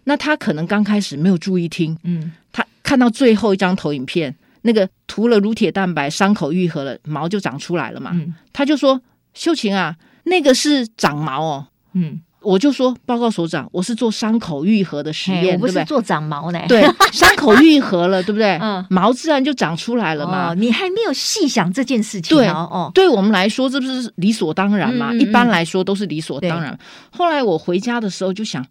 [0.05, 1.97] 那他可能刚开始没有注意听。
[2.03, 8.11] 嗯，他看到最后一张投影片，那个涂了乳铁蛋白，伤口愈合了，毛就长出来了嘛。
[8.13, 9.01] 嗯，他就说
[9.33, 12.21] ：“秀琴啊，那个是长毛哦。”嗯。
[12.45, 16.59] 我就说，报告所长，我是做伤口愈合的实验，我不是做长毛呢。
[16.67, 16.81] 对，
[17.13, 18.57] 伤口愈合了，对不对？
[18.57, 20.51] 嗯， 毛自然就长出来了嘛。
[20.51, 22.35] 哦，你还没有细想这件事情。
[22.35, 25.13] 对哦，对我们来说，这不是理所当然嘛？
[25.13, 26.77] 一般来说都是理所当然。
[27.11, 28.61] 后来我回家的时候就想，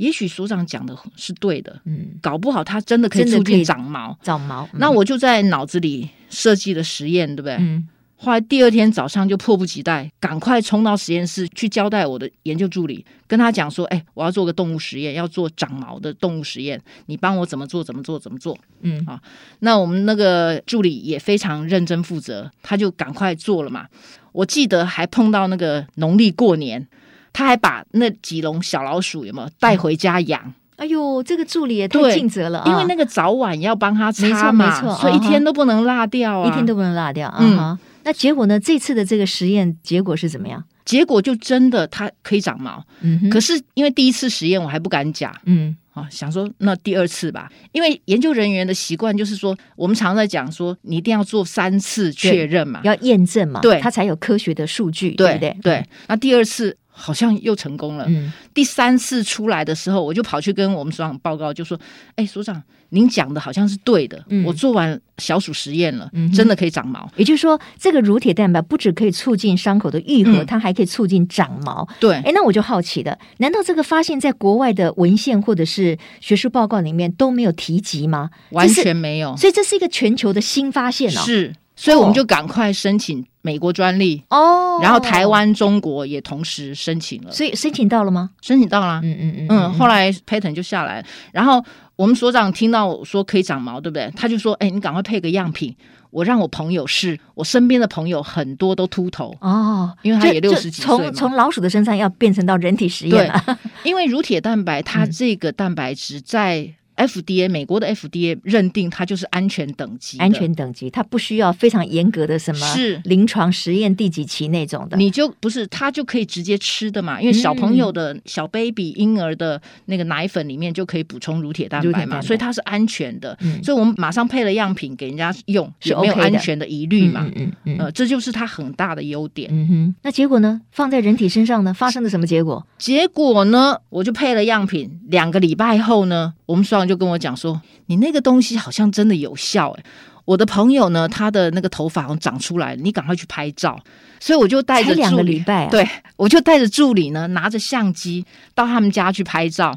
[0.00, 4.66] 也许所长讲的是对的，嗯，搞不好他真的可以促进长毛，长毛。
[4.72, 7.56] 那我就在脑子里设计了实验，对不对？
[7.60, 7.86] 嗯。
[8.22, 17.82] 后来第二天早上就迫不及待，赶快冲到实验室去交代我的研究助理，跟他讲说：“哎，我要做个动物实验，要做长毛的动物实验，你帮我怎么做？
[17.82, 18.18] 怎么做？
[18.18, 19.18] 怎么做？”嗯，啊，
[19.60, 23.86] 那我们那个助理也非常认真负责，他就赶快做了嘛。
[24.32, 26.86] 我记得还碰到那个农历过年，
[27.32, 30.52] 他还把那几笼小老鼠有没有带回家养？
[30.76, 32.70] 哎呦，这个助理也太尽责了啊！
[32.70, 37.30] 因为那个早晚要帮他擦嘛，没错，没错，所以一天都不能落掉啊，一天都不能落掉。
[37.38, 37.78] 嗯。
[38.02, 38.58] 那结果呢？
[38.58, 40.64] 这次的这个实验结果是怎么样？
[40.86, 42.82] 结果就真的它可以长毛。
[43.02, 45.30] 嗯，可是因为第一次实验我还不敢讲。
[45.44, 55.54] 嗯，啊，想说那第二次吧，因为研究人员的习惯就是说，我们常在讲说，你一定要做三次确认嘛，要验证嘛，对，它才有科学的数据，对不对？
[55.62, 55.86] 对。
[56.06, 56.74] 那第二次。
[57.00, 58.04] 好像又成功了。
[58.08, 61.78] 嗯，第三次出来的时候，我就跑去跟我们所长报告，就说
[62.16, 64.22] ：“哎，所长，您讲的好像是对的。
[64.28, 67.10] 嗯，我做完小鼠实验了，嗯，真的可以长毛。
[67.16, 71.88] 也就是说，这个乳铁蛋白不只可以促进伤口的愈合，嗯，它还可以促进长毛。
[71.98, 78.30] 对，哎，那我就好奇了，难道这个发现在国外的文献或者是学术报告里面都没有提及吗？
[78.50, 79.36] 完全没有。
[79.36, 81.22] 所以这是一个全球的新发现哦。
[81.24, 81.54] 是。
[81.80, 87.32] 所以我们就赶快申请美国专利哦，然后台湾、中国也同时申请了。
[87.32, 88.28] 所以申请到了吗？
[88.42, 89.72] 申请到了，嗯嗯嗯嗯。
[89.72, 91.64] 后来 patent 就下来，然后
[91.96, 94.12] 我们所长听到我说可以长毛，对不对？
[94.14, 95.74] 他就说：“哎、欸，你赶快配个样品，
[96.10, 97.18] 我让我朋友试。
[97.34, 100.84] 我身边的朋友很多都秃头哦，因为他也六十几岁。
[100.84, 106.74] 从从老鼠的身上要变成到人体实验了，因为乳铁蛋白它这个蛋白质在。”
[107.06, 117.20] FDA 美国的 FDA 认定它就是安全等级，安全等级，它不需要非常严格的什么是临床实验第几期那种的，你就不是它就可以直接吃的嘛？
[117.20, 123.36] 因为小朋友的小 baby 婴儿的那个奶粉里面就可以补充乳铁蛋白嘛，所以它是安全的。
[123.40, 127.26] 嗯、所以我们马上配了样品给人家用，是没有安全的疑虑嘛？
[127.36, 129.48] 嗯嗯，嗯，呃，这就是它很大的优点。
[129.52, 130.60] 嗯哼，那结果呢？
[130.70, 131.72] 放在人体身上呢？
[131.72, 132.66] 发生了什么结果？
[132.78, 133.76] 结果呢？
[133.88, 139.84] 我就配了样品，两个礼拜后呢，我们双就跟我讲说，你那个东西好像真的有效哎！
[140.24, 143.78] 我的朋友呢，他的那个头发好像长出来了，你赶快去拍照。
[144.18, 148.26] 所以我就带着两个礼拜，对，我就带着助理呢，拿着相机
[148.56, 149.72] 到他们家去拍照。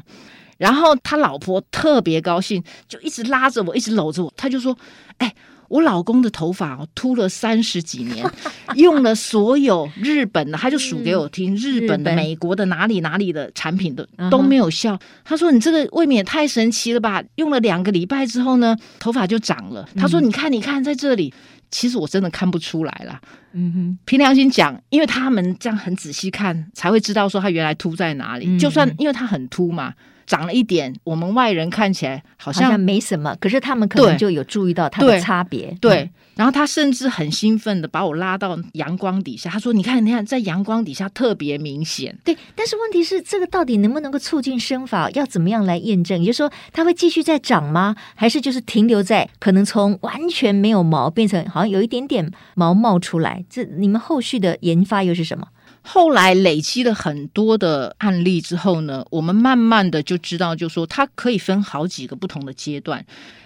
[0.58, 4.34] 然后他老婆特别高兴，就一直拉着我，一直搂着我。
[4.36, 4.76] 他就说
[5.18, 5.32] ：“哎。”
[5.68, 8.24] 我老公的头发哦，秃了三十几年，
[8.76, 14.98] 用了所有日本的，他就数给我听，日本的、美国的哪里哪里的产品的都没有效。
[15.24, 17.22] 他说：“你这个未免也太神奇了吧？
[17.36, 21.32] 用了两个礼拜之后呢，头发就长了。”他说：“你看，你看，在这里，
[21.70, 23.20] 其实我真的看不出来了。”
[23.52, 28.58] 嗯哼，凭良心讲，因为他们这样很仔细看，才会知道说他原来秃在哪里。
[28.58, 29.94] 就算因为他很秃嘛。
[30.26, 35.76] 长了一点，我们外人看起来好像，没什么，可是他们可能就有注意到它的差别。
[35.80, 45.10] 对，对嗯、然后他甚至很兴奋的把我拉到阳光底下，他说：“你看，你看，在阳光底下特别明显。”对，但是问题是，这个到底能不能够促进生发？
[45.10, 46.18] 要怎么样来验证？
[46.18, 47.94] 也就是说，它会继续在长吗？
[48.14, 53.44] 还是就是停留在可能从完全没有毛变成好像有一点点毛冒出来？
[53.48, 55.46] 这你们后续的研发又是什么？
[55.86, 63.04] 后来累积了很多的案例之后呢，我们慢慢的就知道，就说它可以分好几个不同的阶段，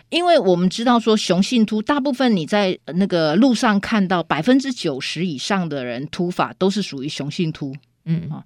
[0.08, 7.74] 因为我们知道说雄性秃，大部分你在那个路上看到百分之九十以上的人秃发都是属于雄性秃，
[8.04, 8.30] 嗯。
[8.30, 8.44] 啊，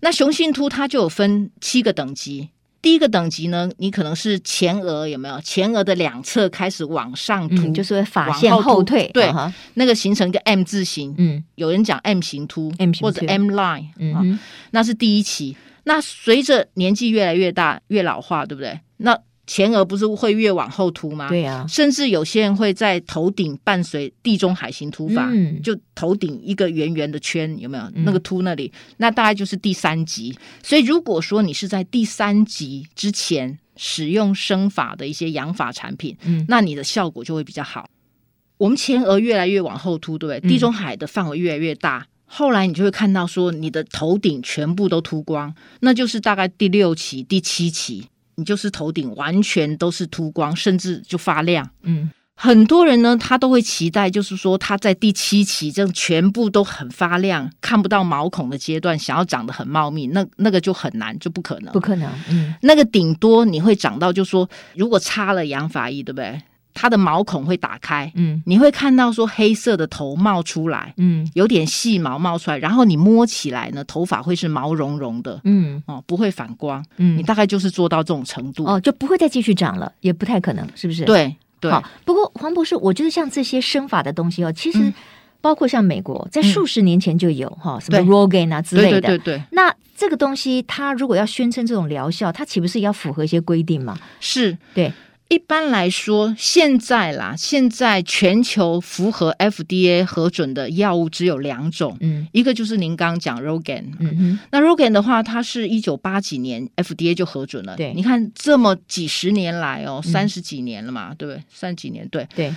[0.00, 2.50] 那雄性秃它就有分七个等级。
[2.84, 5.40] 第一个等级呢，你可能是前额有没有？
[5.40, 11.14] 前额的两侧开始往上凸，嗯、就是发线后退，对，啊、那个形成一个 M 字形。
[11.16, 14.22] 嗯，有人讲 M 型凸，M 型或者 M line，嗯、啊，
[14.72, 15.56] 那是第一期。
[15.84, 18.78] 那随着年纪越来越大，越老化，对不对？
[18.98, 21.28] 那前额不是会越往后凸吗？
[21.28, 27.84] 对呀、啊，甚至有些人会在头顶伴随地中海型秃发，嗯、就头顶一个圆圆的圈，有没有？
[27.94, 30.34] 嗯、那个凸那里，那大概就是第三级。
[30.62, 37.86] 所以如果说你是在第三级之前使用生发的一些养发产品，嗯，那你的效果就会比较好。
[38.56, 40.48] 我们前额越来越往后凸，对不对？
[40.48, 48.06] 地中海的范围越来越大，嗯、后来你就会看到说你的头顶全部都秃光，那就是大概第六期、第七期。
[48.36, 51.68] 你就是头顶完全都是秃光，甚至就发亮。
[51.82, 62.10] 嗯，很多人呢，他都会期待，就是说他在第七期这样全部都很发亮，看不到毛孔的阶段，想要长得很茂密，那那个就很难，就不可能，不可能。
[62.28, 66.40] 嗯，那个顶多你会长到，就说如果擦了养发液，对不对？
[66.74, 81.04] 它的毛孔会打开，嗯，你会看到说黑色的头冒出来，嗯，有点细毛冒出来，然后你摸起来呢，头发会是毛茸茸的，嗯，哦，不会反光，嗯，你大概就是做到这种程度，哦，就不会再继续长了，也不太可能，是不是？
[81.04, 81.70] 对对。
[81.70, 84.92] 好，不过黄博士，我觉得像这些生发的东西哦，其实
[85.40, 89.42] 包括像美国在数十年前就有哈，什么 Rogaine 啊之类的，对对对。
[89.52, 93.96] 那这个东西它如果要宣称这种疗效，它岂不是要符合一些规定嘛？
[94.18, 94.92] 是，对。
[95.28, 111.42] 一般来说，现在啦，现在全球符合 FDA 核准的药物只有两种，嗯，一个就是您刚刚讲 Rogaine，嗯哼，那 Rogaine 的话，它是一九八几年 FDA 就核准了，对，你看这么几十年来哦，三十几年了嘛，嗯、对不对？
[111.52, 112.28] 三十几年，对。
[112.36, 112.54] 对。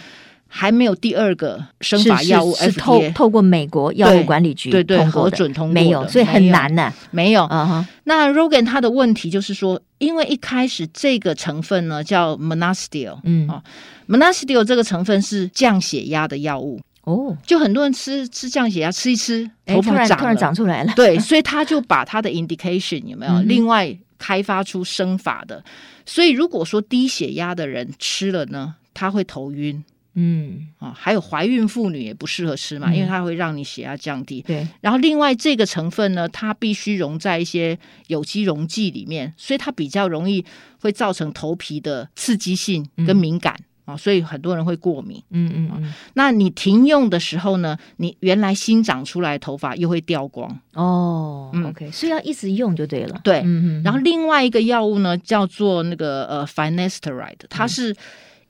[0.48, 6.94] 还没有第二个生法药物是，是透透过美国药物管理局对对核准通过没有，所以很难呢、啊。
[7.12, 7.88] 没有，嗯哼。
[8.06, 13.48] 那 Rogaine 它的问题就是说，因为一开始这个成分呢叫 Monasterio 嗯。
[13.50, 13.62] 哦
[14.08, 16.80] Monasterio 这个成分是降血压的药物。
[17.04, 25.64] 哦，就很多人吃吃降血压，吃一吃头发长突然长出来了，对，所以他就把他的 indication 有没有、嗯、另外开发出生法的，
[26.06, 29.84] 所以如果说低血压的人吃了呢，他会头晕。
[30.20, 34.42] 嗯啊，还有怀孕妇女也不适合吃嘛，嗯、因为它会让你血压降低。
[34.42, 37.78] 对，然后另外这个成分呢，它必须溶在一些
[38.08, 40.44] 有机溶剂里面，所以它比较容易
[40.82, 43.56] 会造成头皮的刺激性跟敏感。
[43.86, 45.24] 啊，所以很多人会过敏。
[45.30, 45.94] 嗯嗯嗯。
[46.16, 50.60] 那你停用的时候呢，你原来新长出来的头发又会掉光。
[50.74, 53.18] 哦、嗯、，OK，所以要一直用就对了。
[53.24, 53.84] 对，嗯嗯嗯。
[53.84, 57.96] 然后另外一个药物呢，叫做那个呃 finasteride，它是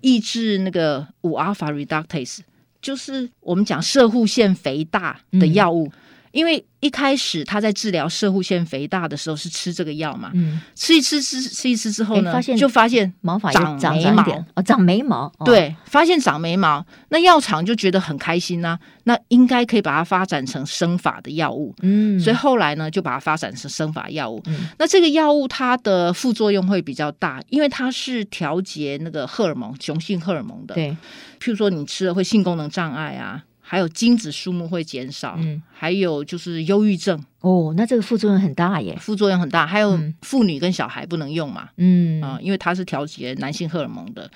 [0.01, 2.39] 抑制那个五阿尔法 reductase，
[2.81, 5.91] 就是我们讲射护腺肥大的药物。
[6.37, 14.23] 因为一开始他在治疗射护腺肥大的时候是吃这个药嘛，嗯，吃一吃吃吃一吃之后呢，发现就发现毛发长眉毛
[14.53, 24.39] 哦，长眉毛，对，发现长眉毛，那药厂就觉得很开心呐、啊，那应该可以把它发展成生发的药物，嗯，所以后来呢就把它发展成生发药物。
[24.45, 30.95] 嗯、那这个药物它的副作用会比较大，因为它是调节那个荷尔蒙，雄性荷尔蒙的，对，
[31.39, 33.43] 譬如说你吃了会性功能障碍啊。
[33.69, 39.67] 还有精子数目会减少，嗯，还有就是忧郁症哦，那这个副作用很大耶，副作用很大。
[39.67, 44.31] 还有妇女跟小孩不能用嘛，嗯啊、呃，因为它是调节男性荷尔蒙的。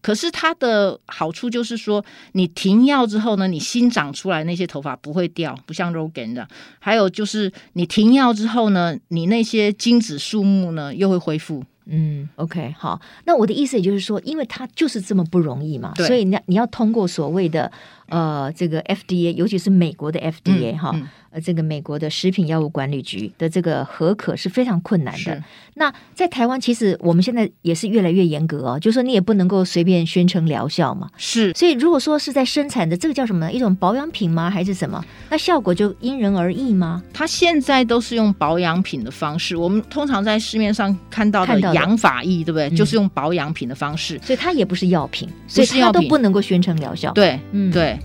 [0.00, 6.46] 可是它的好处就是说，你停药之后呢，你新长出来那些头发不会掉，不像 Rogaine 的。
[6.78, 11.64] 还有就是你停药之后呢，你那些精子数目呢又会恢复。
[11.86, 13.00] 嗯，OK，好。
[13.24, 17.70] 那我的意思也就是说，因为它就是这么不容易嘛，所以你你要通过所谓的。
[18.08, 21.08] 呃，这个 FDA，尤其是美国的 FDA 哈、嗯，
[21.40, 25.42] 这个美国的食品药物管理局的这个核可是非常困难的。
[25.74, 31.10] 那在台湾，其实我们现在也是越来越严格哦，就是说你也不能够随便宣称疗效嘛。
[31.16, 33.52] 是，所以如果说是在生产的这个叫什么呢？
[33.52, 34.50] 一种保养品吗？
[34.50, 35.04] 还是什么？
[35.28, 37.02] 那效果就因人而异吗？
[37.12, 39.56] 它现在都是用保养品的方式。
[39.56, 42.76] 我们通常在市面上看到的养法液，对不对、嗯？
[42.76, 47.12] 就是用保养品的方式，所以它也不是药品，所以它都不能够宣称疗效。
[47.12, 47.98] 对，嗯，对。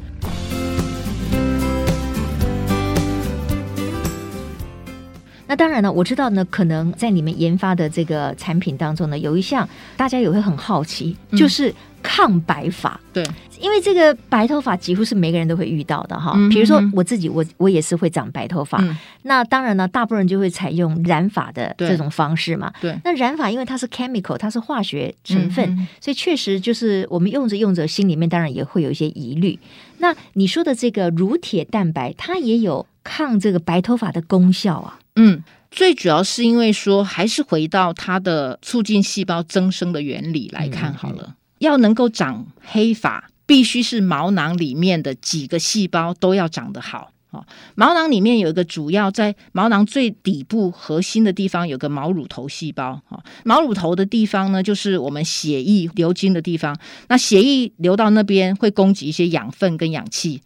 [5.51, 12.97] 那当然了，我知道呢，可能在你们研发的这个产品当中呢，有一项大家也会很好奇，就是抗白发。
[13.07, 13.27] 嗯、对，
[13.59, 16.33] 因为这个白头发几乎是每个人都会遇到的哈。
[16.49, 18.77] 比如说我自己，我我也是会长白头发。
[18.81, 22.71] 嗯、那当然呢，大部分人就会采用染发的这种方式嘛。
[22.79, 22.97] 对。
[23.03, 29.59] 那染发因为它是 chemical，它是化学成分，嗯、所以确实就是我们用着用着，心里面当然也会有一些疑虑。
[29.97, 34.97] 那你说的这个乳铁蛋白，它也有抗这个白头发的功效啊？
[35.15, 41.35] 嗯，最主要是因为说，还是回到它的促进细胞增生的原理来看好了。
[41.59, 47.11] 要能够长黑发，必须是毛囊里面的几个细胞都要长得好。
[47.29, 47.45] 哦，
[47.75, 52.99] 毛囊里面有一个主要在毛囊最底部核心的地方有个毛乳头细胞。
[53.07, 56.77] 哦，毛乳头的地方呢，就是我们血液流经的地方。
[57.07, 60.41] 那血液流到那边会供给一些养分跟氧气。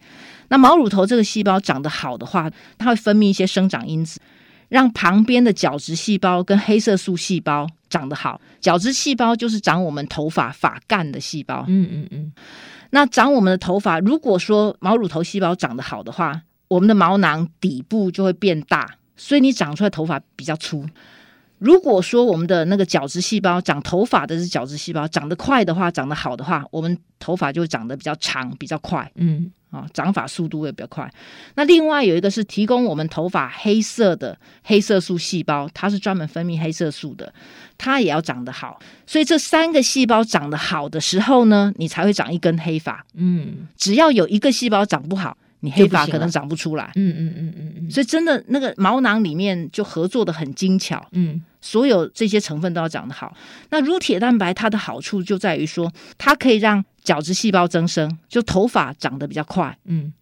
[0.48, 2.48] 那毛乳头这个细胞长得好的话，
[2.78, 4.20] 它会分泌一些生长因子。
[4.68, 11.64] 让旁边的角质细胞跟黑色素细胞长得好，角质细胞就是长我们头发发干的细胞。
[11.68, 12.32] 嗯嗯嗯。
[12.90, 20.84] 那长我们的头发，如果说毛乳头细胞长得好的话，我们的毛囊底部就会变大，所以你长出来头发比较粗。
[21.58, 29.10] 如果说我们的那个角质细胞长头发的是角质细胞长得快的话，长得好的话，我们头发就会长得比较长，比较快。
[29.14, 29.50] 嗯。
[29.76, 31.10] 啊，长发速度会比较快。
[31.54, 37.32] 那另外有一个是提供我们头发黑色的黑色素细胞，它是专门分泌黑色素的，
[37.76, 38.80] 它也要长得好。
[39.06, 43.04] 所以这三个细胞长得好的时候呢，你才会长一根黑发。
[43.14, 46.92] 嗯，只要有一个细胞长不好，你黑发可能长不出来。
[46.96, 47.90] 嗯嗯嗯嗯嗯。
[47.90, 51.06] 所以真的那个毛囊里面就合作的很精巧。
[51.12, 51.42] 嗯。
[51.60, 53.36] 所有这些成分都要长得好。
[53.70, 59.78] 那乳铁蛋白它的好处就在于说，它可以让角质细胞增生，就头发长得比较快。
[59.84, 60.12] 嗯，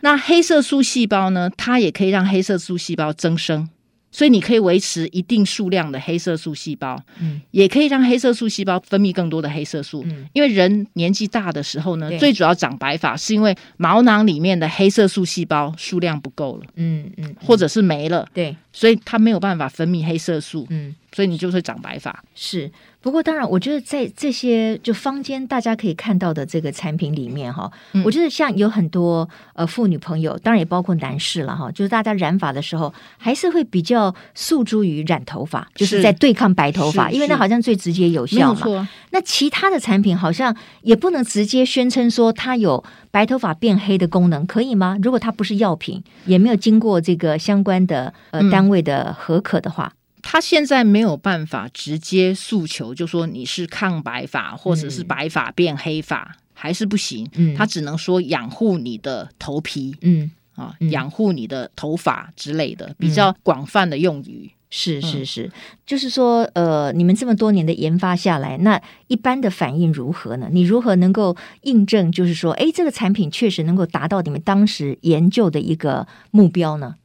[0.00, 3.68] 那黑色素细胞呢，它也可以让黑色素细胞增生。
[4.10, 22.72] 所以你可以维持一定数量的黑色素细胞，嗯，也可以让黑色素细胞分泌更多的黑色素，嗯，因为人年纪大的时候呢，最主要长白发是因为毛囊里面的黑色素细胞数量不够了，嗯嗯，或者是没了，对，所以它没有办法分泌黑色素，嗯，所以你就会长白发，是。
[23.00, 38.88] 不过，当然，我觉得在这些就坊间大家可以看到的这个产品里面，哈、嗯，我觉得像有很多呃妇女朋友，当然也包括男士了，哈，就是大家染发的时候，还是会比较诉诸于染头发，就是在对抗白头发，因为那好像最直接有效嘛。
[39.10, 42.82] 那其他的产品好像也不能直接宣称说它有
[43.12, 44.98] 白头发变黑的功能，可以吗？
[45.00, 49.92] 如果它不是药品，也没有经过这个相关的呃单位的核可的话。
[49.94, 57.28] 嗯他现在没有办法直接诉求，就说你是抗白发，或者是白发变黑发，嗯、还是不行。
[57.34, 64.50] 嗯，他只能说养护你的头皮，嗯啊，养护你的头发之类的，比较广泛的用语。
[64.70, 65.52] 是是是，嗯、
[65.86, 70.50] 就是说，呃，你们这么多年的研发下来，那一般的反应如何呢？
[70.52, 76.96] 你如何能够印证，就是说，哎，这个产品确实能够达到你们当时研究的一个目标呢？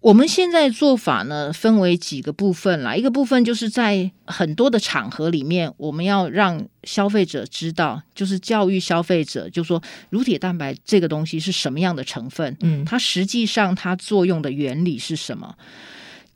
[0.00, 2.96] 我们现在做法呢，分为几个部分啦。
[2.96, 15.54] 一个部分就是在很多的场合里面，我们要让消费者知道，就是教育消费者，就说乳铁蛋白这个东西是什么样的成分，嗯，它实际上它作用的原理是什么。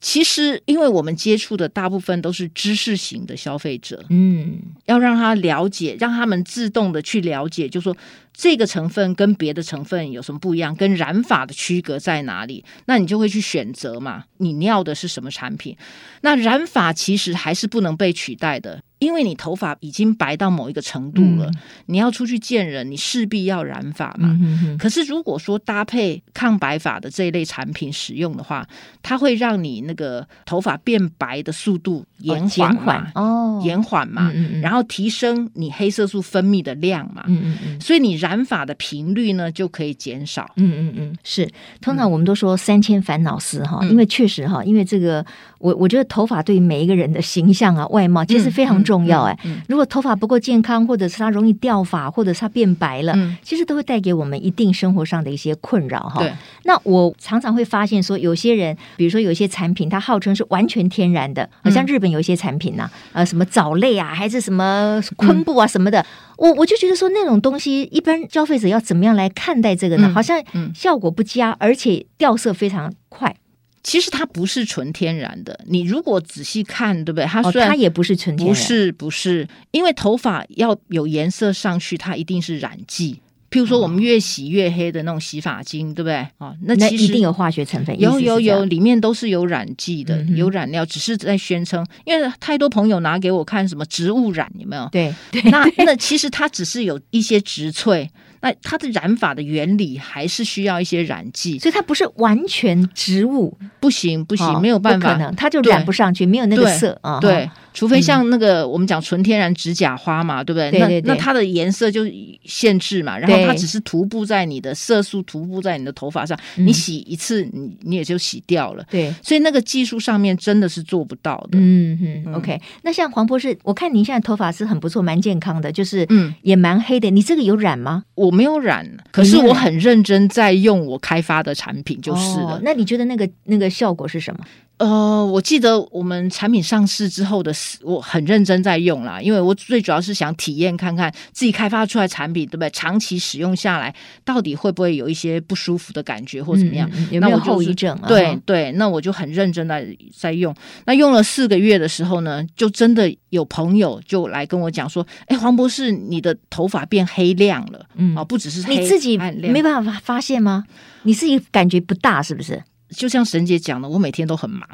[0.05, 7.97] 其实，因为我们接触的大部分都是知识型的消费者，嗯，要让他了解，让他们自动的去了解，就说。
[8.37, 10.75] 这个成分跟别的成分有什么不一样？
[10.75, 12.65] 跟染发的区隔在哪里？
[12.87, 14.25] 那你就会去选择嘛。
[14.39, 15.77] 你要的是什么产品？
[16.23, 21.55] 那染发其实还是不能被取代的，因为你头发已经白到某一个程度了，嗯、
[21.87, 24.29] 你要出去见人，你势必要染发嘛。
[24.31, 28.67] 嗯、哼哼可是如果说搭配抗白发的这一类产品使用的话，
[29.03, 33.13] 它会让你那个头发变白的速度延缓嘛？
[33.15, 34.33] 哦，延缓嘛。
[34.35, 37.23] 嗯嗯然后提升你黑色素分泌的量嘛。
[37.29, 38.15] 嗯嗯嗯所以你。
[38.15, 40.51] 染发的频率呢就可以减少。
[40.55, 41.47] 嗯嗯嗯，是。
[41.83, 45.23] 通常我们都说三千烦恼丝哈，嗯、因为确实哈，因为这个
[45.59, 49.33] 我我觉得头发对于每一个人的形象啊、外貌其实非常重要哎。
[49.45, 56.23] 嗯嗯嗯、如果头发不够健康，或者是它容易掉发，或者是它变白了，嗯、其实都会带给我们一定生活上的一些困扰哈。
[56.65, 66.01] 那我常常会发现说，有些人，比如说有一些产品，它号称是完全天然的，好像日本有一些产品呐、啊，呃，什么藻类啊，还是什么昆布啊什么的。
[66.01, 70.09] 嗯我我就觉得说那种东西，一般消费者要怎么样来看待这个呢？
[70.09, 70.43] 嗯、好像
[70.75, 73.37] 效果不佳，嗯、而且掉色非常快。
[73.85, 77.27] 其实它不是纯天然的，你如果仔细看，对不对？
[77.27, 83.21] 它虽然、哦、它也不是纯天然，不是不是，因为头发要有颜色上去，它一定是染剂。
[83.51, 86.27] 譬如说，我们越洗越黑的那种洗发精，哦、对不对？
[86.39, 91.87] 哦，那其实一定有化学成分，有有有，里面都是有染剂的，嗯、有染料，只是在宣称。
[92.05, 94.89] 因为太多朋友拿给我看什么植物染，有没有？
[94.91, 98.09] 对，对那那其实它只是有一些植萃。
[98.45, 107.19] 那它的染法的原理还是需要一些染剂，所以它不是完全植物，不行不行，没有办法，可能它就染不上去，没有那个色啊。
[107.21, 111.01] 对，除非像那个我们讲纯天然指甲花嘛，对不对？
[111.03, 112.03] 那那它的颜色就
[112.45, 118.85] 限制嘛，然后它只是涂布在你的色素，涂布在你的头发上，你洗一次你你也就洗掉了。
[118.91, 121.57] 对，所以那个技术上面真的是做不到的。
[121.59, 122.61] 嗯嗯，OK。
[122.83, 127.09] 那像黄博士，我看您现在头发是很不错，蛮健康的，就是嗯也蛮黑的。
[127.09, 128.05] 你这个有染吗？
[128.15, 128.34] 我。
[128.35, 132.57] 没有染，可是我很认真在用我开发的产品，就是了。
[132.57, 134.45] 哦，那你觉得那个那个效果是什么？
[134.77, 137.53] 呃，我记得我们产品上市之后的，
[137.83, 142.69] 我很认真在用啦，因为我最主要是想体验看看自己开发出来产品，对不对？
[142.71, 143.95] 长期使用下来，
[144.25, 146.91] 到底会不会有一些不舒服的感觉或怎么样？
[146.93, 147.97] 嗯、有没有后遗症？
[148.09, 149.81] 对对，那我就很认真的
[150.13, 150.53] 在用。
[150.87, 160.65] 那用了四个月的时候呢，就真的有朋友就来跟我讲说：“哎，黄博士，你的头发变黑亮了，嗯，啊，不只是黑你自己没办法发现吗？
[161.05, 162.61] 你自己感觉不大是不是？”
[162.97, 164.67] 就像沈姐讲的，我每天都很忙，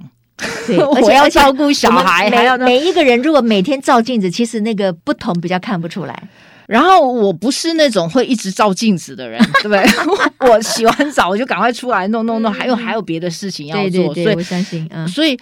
[0.67, 6.23] 对， 我要照顾小孩，还要每一个人如果每天照镜子，其实那个不同比较看不出来。
[6.67, 9.85] 然后我不是那种会一直照镜子的人， 对不对？
[10.49, 15.37] 我洗完澡我就赶快出来弄弄弄，还有还有别的事情要做，对对对，我相信，嗯，所以。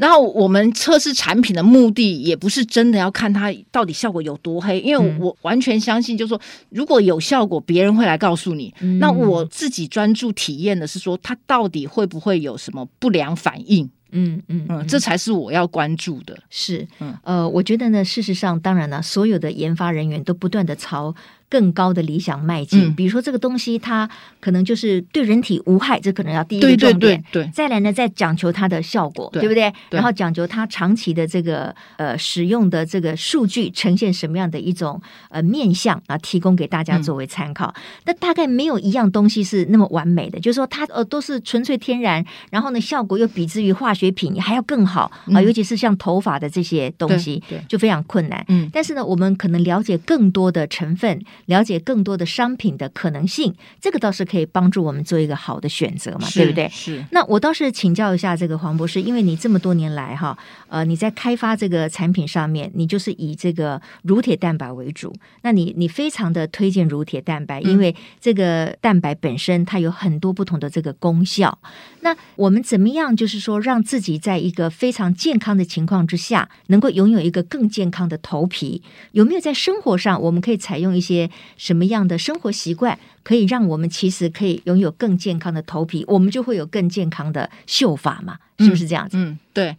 [0.00, 6.40] 然后我们测试产品的目的也不是真的要看它到底效果有多黑，因为我完全相信，就是说
[6.70, 8.72] 如果有效果，别人会来告诉你。
[8.80, 13.90] 嗯、那我自己专注体验的是说，它到底会不会有什么不良反应？
[14.12, 16.36] 嗯嗯嗯，这才是我要关注的。
[16.48, 21.14] 是，嗯呃，我觉得呢，事实上，当然了，所有的研发人员都不断的朝
[21.50, 22.86] 更高的理想迈进。
[22.86, 26.98] 嗯、比如说，这个东西它可能就是对人体无害，这可能要第一个重点。
[26.98, 27.50] 对对对对。
[27.52, 29.72] 再来呢，再讲求它的效果，对，对不对？
[29.90, 37.74] 对，然后讲究它长期的这个呃使用的这个数据呈现什么样的一种呃面相啊，提供给大家作为参考。
[38.04, 44.10] 那、嗯、大概没有一样东西是那么完美的，就是说它呃都是纯粹天然，然后呢效果又比之于化学。
[44.10, 48.44] 品还要更好啊，尤其是像头发的这些东西，就非常困难。
[48.48, 56.68] 嗯，但是呢，我们可能了解更多的成分，了解更多的商品的可能性，这个倒是可以帮助我们做一个好的选择嘛，对不对？
[56.68, 57.04] 是。
[57.12, 60.36] 那我倒是请教一下这个黄博士，因为你这么多年来哈，
[60.68, 65.14] 呃，你在开发这个产品上面，你就是以这个乳铁蛋白为主。
[65.42, 71.58] 那你你非常的推荐乳铁蛋白，因为这个蛋白本身它有很多不同的这个功效。
[72.00, 78.82] 那我们怎么样，就是说让自己在一个非常健康的情况之下，能够拥有一个更健康的头皮，
[79.12, 88.38] 有没有在生活上我们可以采用一些些什么样的生活习惯，可以让我们其实可以拥有更健康的头皮，我们就会有更健康的秀发嘛？
[88.58, 89.16] 是不是这样子？
[89.16, 89.76] 嗯，嗯，对。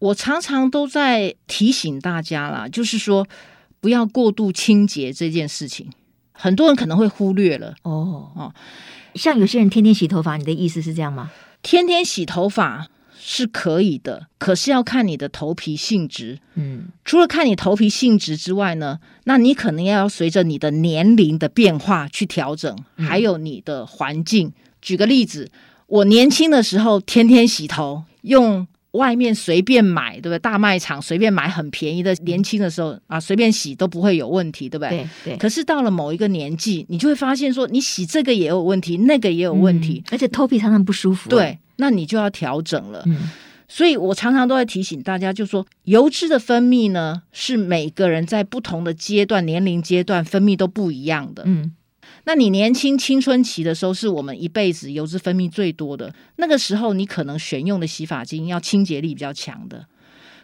[0.00, 3.26] 我常常都在提醒大家啦，就是说
[3.80, 5.88] 不要过度清洁这件事情，
[6.32, 7.74] 很多人可能会忽略了。
[7.82, 8.54] 哦哦，
[9.14, 11.30] 像有些人天天洗头发，你的意思是这样吗？
[11.62, 12.88] 天天洗头发
[13.26, 16.38] 是可以的，可是要看你的头皮性质。
[16.56, 24.52] 嗯，除了看你头皮性质之外呢，那你可能要随着你的年龄的变化去调整，还有你的环境。
[24.82, 25.50] 举个例子，
[25.86, 28.66] 我年轻的时候天天洗头，用。
[28.94, 30.38] 外面随便买，对不对？
[30.38, 34.90] 大卖场随便买很便宜的，年轻的时候啊，随便洗都不会有问题，对不对？
[34.90, 35.36] 对对。
[35.36, 41.28] 可是到了某一个年纪，你就会发现说，你洗这个也有问题，那个也有问题，嗯、而且头皮常常不舒服。
[41.28, 43.02] 对，那你就要调整了。
[43.06, 43.30] 嗯。
[43.66, 51.42] 所以我常常都在提醒大家，就说油脂的分泌呢，是每个人在不同的阶段、年龄阶段分泌都不一样的。
[51.46, 51.74] 嗯。
[52.26, 59.86] 那你年轻青春期的时候，是我们一辈子油脂分泌最多的那个时候，你可能选用的洗发精要清洁力比较强的。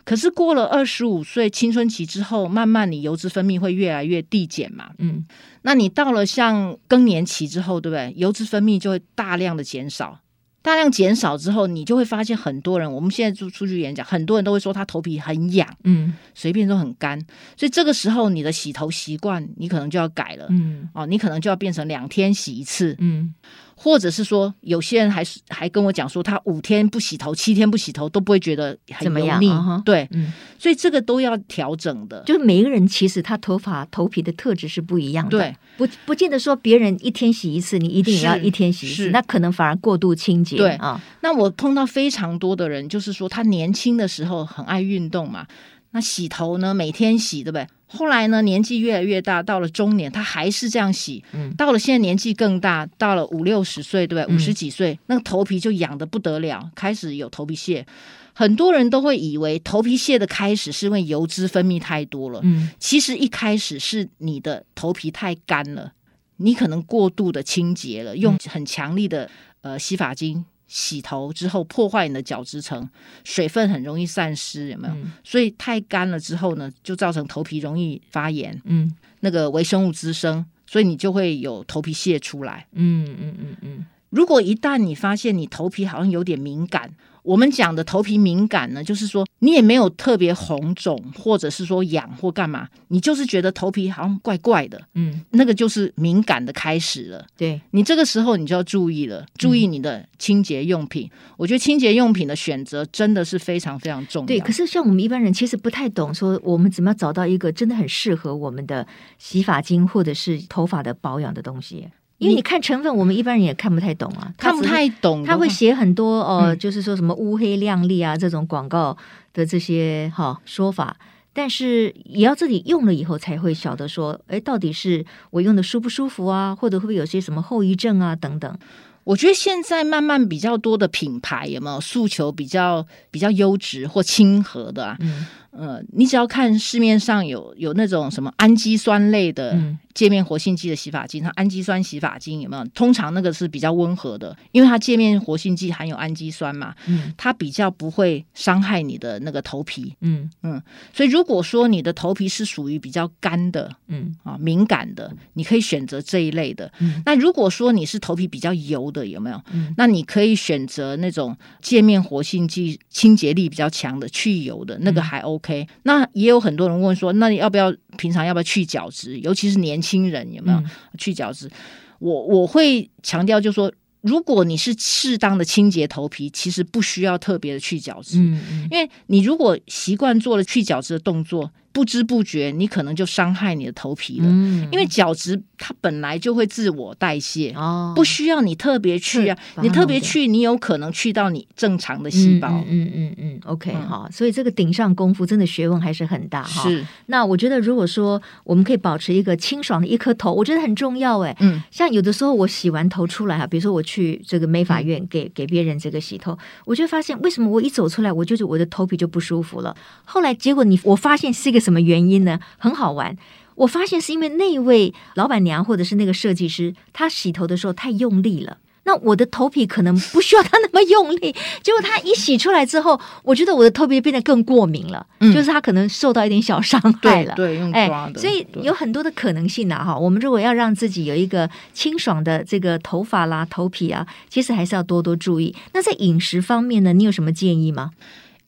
[0.04, 4.90] 可是过了二十五岁青春期之后，慢慢你油脂分泌会越来越递减嘛。
[4.98, 5.24] 嗯，
[5.62, 8.12] 那你到了像更年期之后，对不对？
[8.16, 10.18] 油脂分泌就会大量的减少。
[10.62, 17.18] 大量减少之后，你就会发现很多人，我们现在出出去演讲，很多人都会说他头皮很痒，嗯，随便都很干，
[17.56, 23.34] 所以这个时候你的洗头习惯你可能就要改了，嗯，哦，你可能就要变成两天洗一次，嗯。
[23.82, 29.82] 或者是说，有些人还是还跟我讲说，他五天不洗头，七天不洗头都不会觉得很油腻，怎么样？Uh-huh.
[29.82, 32.22] 对，嗯，所以这个都要调整的。
[32.26, 40.58] 就是每一个人其实他头发头皮的特质是不一样的，对，不不见得说别人一天洗一次，你一定也要一天洗一次，那可能反而过度清洁。
[40.58, 45.46] 对啊，那我碰到非常多的人，就是说他年轻的时候很爱运动嘛，
[45.92, 47.66] 那洗头呢，每天洗，对不对？
[47.88, 51.24] 后来呢，年纪越来越大，到了中年，他还是这样洗。
[51.32, 54.36] 嗯，到了现在年纪更大，到了五六十岁，对不对？
[54.36, 57.84] 五十几岁，嗯，那个头皮就痒的不得了，开始有头皮屑。
[58.32, 62.40] 很多人都会以为头皮屑的开始是因为油脂分泌太多了。
[62.44, 65.92] 嗯，其实一开始是你的头皮太干了，
[66.36, 69.28] 你可能过度的清洁了，用很强力的
[69.62, 70.44] 呃洗发精。
[70.70, 72.88] 洗头之后破坏你的角质层，
[73.24, 74.94] 水分很容易散失，有没有？
[74.94, 83.56] 嗯、所以太干了之后呢，就造成头皮容易发炎，嗯，那个微生物滋生，所以你就会有头皮屑出来，嗯嗯嗯嗯。
[83.62, 86.94] 嗯，如果一旦你发现你头皮好像有点敏感。
[87.22, 97.26] 我们讲的头皮敏感呢，就是说你也没有特别红肿，或者是说痒或干嘛，你就是觉得头皮好像怪怪的，嗯，那个就是敏感的开始了。
[97.36, 101.10] 对，你这个时候你就要注意了，注意你的清洁用品。
[101.12, 104.26] 嗯，我觉得清洁用品的选择真的是非常非常重要。
[104.26, 108.86] 对，可是像我们一般人其实不太懂，说我们怎么样找到一个真的很适合我们的
[109.18, 111.88] 洗发精或者是头发的保养的东西。
[112.20, 115.24] 因为你看成分，我们一般人也看不太懂啊，看不太懂。
[115.24, 118.94] 他会写很多呃，就是说什么乌黑亮丽啊这种广告
[119.32, 120.94] 的这些哈说法，
[121.32, 128.58] 但是也要自己用了以后才会晓得说，哎，到底是我用的舒不舒服啊，或者会不会有些什么后遗症啊等等。
[129.04, 134.96] 我觉得现在慢慢比较多的品牌有没有诉求比较比较优质或亲和的啊？
[135.00, 139.58] 嗯呃，你只要看市面上有有那种什么氨基酸类的
[139.94, 142.64] 界面活性剂的洗发精，它氨基酸洗发精有没有？
[142.66, 150.62] 通常那个是比较温和的，因为它界面活性剂含有氨基酸嘛，嗯，它比较不会伤害你的那个头皮，嗯嗯。
[150.94, 156.70] 所以如果说你的头皮是属于比较干的，嗯啊敏感的，你可以选择这一类的。
[156.78, 159.42] 嗯，那如果说你是头皮比较油的，有没有？
[159.52, 165.39] 嗯，那你可以选择那种界面活性剂清洁力比较强的去油的那个还 OK。
[165.40, 169.18] OK，那也有很多人问说，那你要不要平常要不要去角质？
[169.20, 170.66] 尤其是年轻人有没有、嗯、
[170.98, 171.50] 去角质？
[171.98, 173.72] 我我会强调，就是说，
[174.02, 181.50] 如果你是适当的清洁头皮，其实不需要特别的去角质，嗯嗯，因为你如果习惯做了去角质的动作。
[181.72, 184.26] 不知不觉，你可能就伤害你的头皮了。
[184.28, 189.38] 嗯，因为角质它本来就会自我代谢，哦，不需要你特别去啊。
[189.62, 192.48] 你特别去，你有可能去到你正常的细胞。
[192.66, 194.08] 嗯嗯嗯嗯，OK 哈。
[194.10, 196.68] 所以这个顶上功夫真的学问还是很大哈。
[196.68, 196.84] 是。
[197.06, 201.36] 那我觉得，如果说我们可以保持一个清爽的一颗头，我觉得很重要哎。
[201.38, 201.62] 嗯。
[201.70, 209.76] 像有的时候我洗完头出来哈，比如说我去这个美发院给给别人这个洗头，我就发现为什么我一走出来，我就是我的头皮就不舒服了。
[210.04, 211.59] 后来结果你我发现是一个。
[211.60, 212.40] 什么原因呢？
[212.58, 213.16] 很好玩，
[213.54, 227.34] 我发现是因为那位老板娘或者是那个设计师，他洗头的时候太用力了，那我的头皮可能不需要它那么用力， 结果它一洗出来之后，我觉得我的头皮变得更过敏了，嗯、就是它可能受到一点小伤害了。
[227.34, 228.12] 对，对用抓的。
[228.12, 229.96] 哎，所以有很多的可能性啊，哈。
[229.96, 235.54] 我们如果要让自己有一个清爽的这个头发啦、头皮啊，其实还是要多多注意。
[235.74, 237.90] 那在饮食方面呢，你有什么建议吗？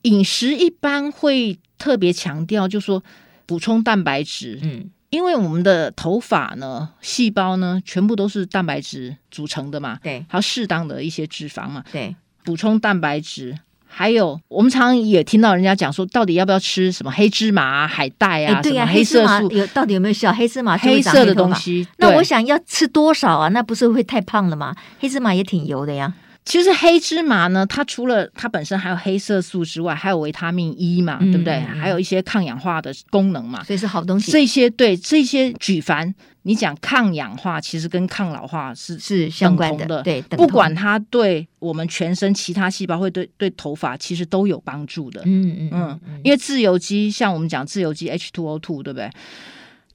[0.01, 3.03] 饮食一般会特别强调，就是说
[3.45, 4.89] 补充蛋白质，嗯。
[5.09, 13.55] 因为我们的头发呢，细胞呢，全部都是蛋白质组成的嘛，对，还有适当的一些脂肪嘛，对，补充蛋白质，
[13.85, 20.33] 还有我们常常也听到人家讲说，到底要不要吃什么黑芝麻啊、海带啊，对呀，黑色素有到底有没有效？
[20.33, 23.49] 黑芝麻黑色的东西，那我想要吃多少啊？
[23.49, 24.75] 那不是会太胖了吗？
[24.99, 26.11] 黑芝麻也挺油的呀。
[26.45, 31.57] 其实黑芝麻呢，它除了它本身还有黑色素之外，还有维他命 E 嘛，嗯、对不对？
[31.59, 34.29] 还有一些抗氧化的功能嘛，所以是好东西。
[34.31, 40.03] 这些对这些举凡你讲抗氧化，其实跟抗老化是是相关的。
[40.03, 45.21] 对，不管它对我们全身其他细胞，会对对头发其实都有帮助的。
[45.23, 49.09] 嗯嗯嗯，嗯，因为自由基，像我们讲自由基 H2O2，对不对？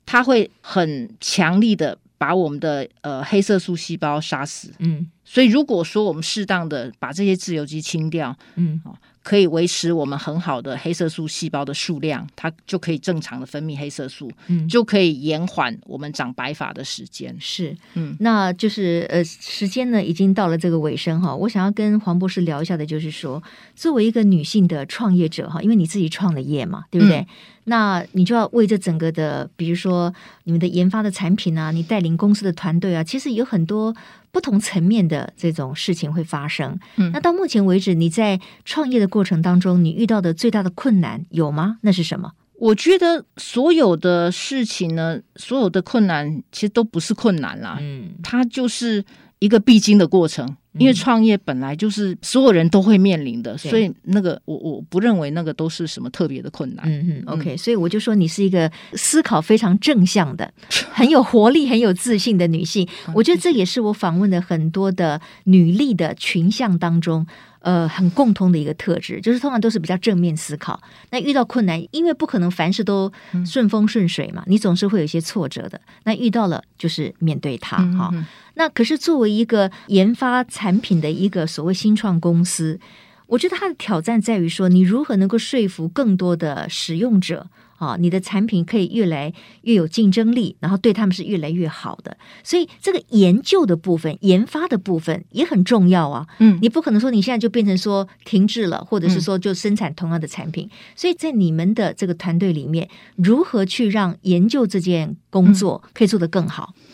[0.06, 1.98] 它会很强力的。
[2.18, 8.80] 把我们的呃黑色素细胞杀死，嗯，所以如果说我们适当的把这些自由基清掉，嗯，
[9.28, 17.36] 可以维持我们很好的黑色素细胞的数量，它就可以正常的分泌黑色素，嗯，就可以延缓我们长白发的时间。
[17.38, 21.36] 是，嗯，那就是呃，时间呢已经到了这个尾声哈。
[21.36, 23.42] 我想要跟黄博士聊一下的，就是说，
[23.76, 27.18] 作为一个女性的创业者哈，因为你自己创了业嘛，对不对？
[27.18, 27.26] 嗯，
[27.64, 30.10] 那你就要为这整个的，比如说
[30.44, 33.94] 你们的研发的产品啊，你带领公司的团队啊，其实有很多。
[34.30, 36.78] 不同层面的这种事情会发生。
[36.96, 41.78] 嗯，那到目前为止，你在创业的过程当中，你遇到的最大的困难有吗？
[41.82, 42.32] 那是什么？
[42.54, 47.78] 我觉得所有的事情呢，所有的困难其实都不是困难啦。
[47.80, 49.04] 嗯，它就是
[49.38, 50.56] 一个必经的过程。
[50.78, 56.84] 因为创业本来就是所有人都会面临的，所以那个我我不认为那个都是什么特别的困难。
[56.86, 60.52] 嗯嗯，OK，所以我就说你是一个思考非常正向的、
[60.92, 62.88] 很有活力、很有自信的女性。
[63.14, 67.26] 我觉得这也是我访问的很多的女力的群像当中。
[67.60, 70.80] 呃，很共通的一个特质，就是通常都是比较正面思考。
[71.10, 73.12] 那遇到困难，因为不可能凡事都
[73.44, 75.80] 顺风顺水嘛，嗯、你总是会有一些挫折的。
[76.04, 78.24] 那遇到了，就是面对它哈、嗯。
[78.54, 82.78] 那可是作为一个研发产品的一个所谓新创公司，
[83.26, 87.48] 我觉得它的挑战在于说，你如何能够说服更多的使用者。
[87.78, 92.16] 啊，你的产品可以越来越有竞争力，然后对他们是越来越好的。
[92.44, 96.26] 所以这个研究的部分、研发的部分也很重要啊。
[96.40, 100.66] 嗯，你不可能说你现在就变成说停滞了，或者是说就生产同样的产品。
[100.66, 100.70] 嗯。
[100.94, 106.74] 所以在你们的这个团队里面，如何去让研究这件工作可以做得更好？
[106.76, 106.84] 嗯。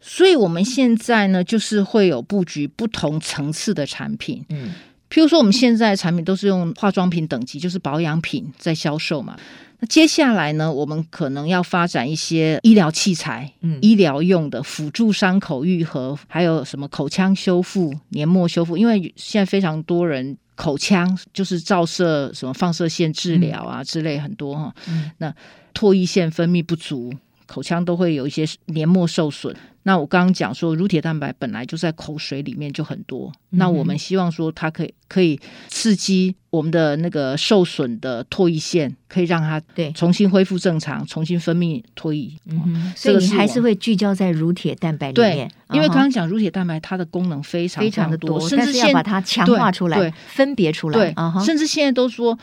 [0.00, 4.44] 所以我们现在呢，就是会有布局不同层次的产品。
[4.48, 4.70] 嗯，
[5.10, 9.36] 譬如说我们现在的产品都是用化妆品等级，就是保养品在销售嘛。
[9.80, 18.76] 那接下来呢，我们可能要发展一些医疗器材，嗯，医疗用的辅助伤口愈合，还有什么口腔修复、黏膜修复。
[18.76, 25.32] 因为现在非常多人口腔就是照射什么放射线治疗啊之类很多哈，嗯，那
[25.72, 27.12] 唾液腺分泌不足。
[27.46, 29.56] 口腔都会有一些黏膜受损。
[29.88, 33.32] 那我刚刚讲说，乳铁蛋白本来就在口水里面就很多。
[33.52, 42.30] 嗯、那我们希望说，它可以可以刺激我们的那个受损的唾液腺，可以让它对重新恢复正常，重新分泌唾液。
[42.44, 45.48] 嗯，所以你还是会聚焦在乳铁蛋白里面。
[45.48, 50.98] 对，因为刚刚讲乳铁蛋白，它的功能非常非常的多，甚至要把它强化出来，分别出来。
[50.98, 52.38] 对，甚至现在都说。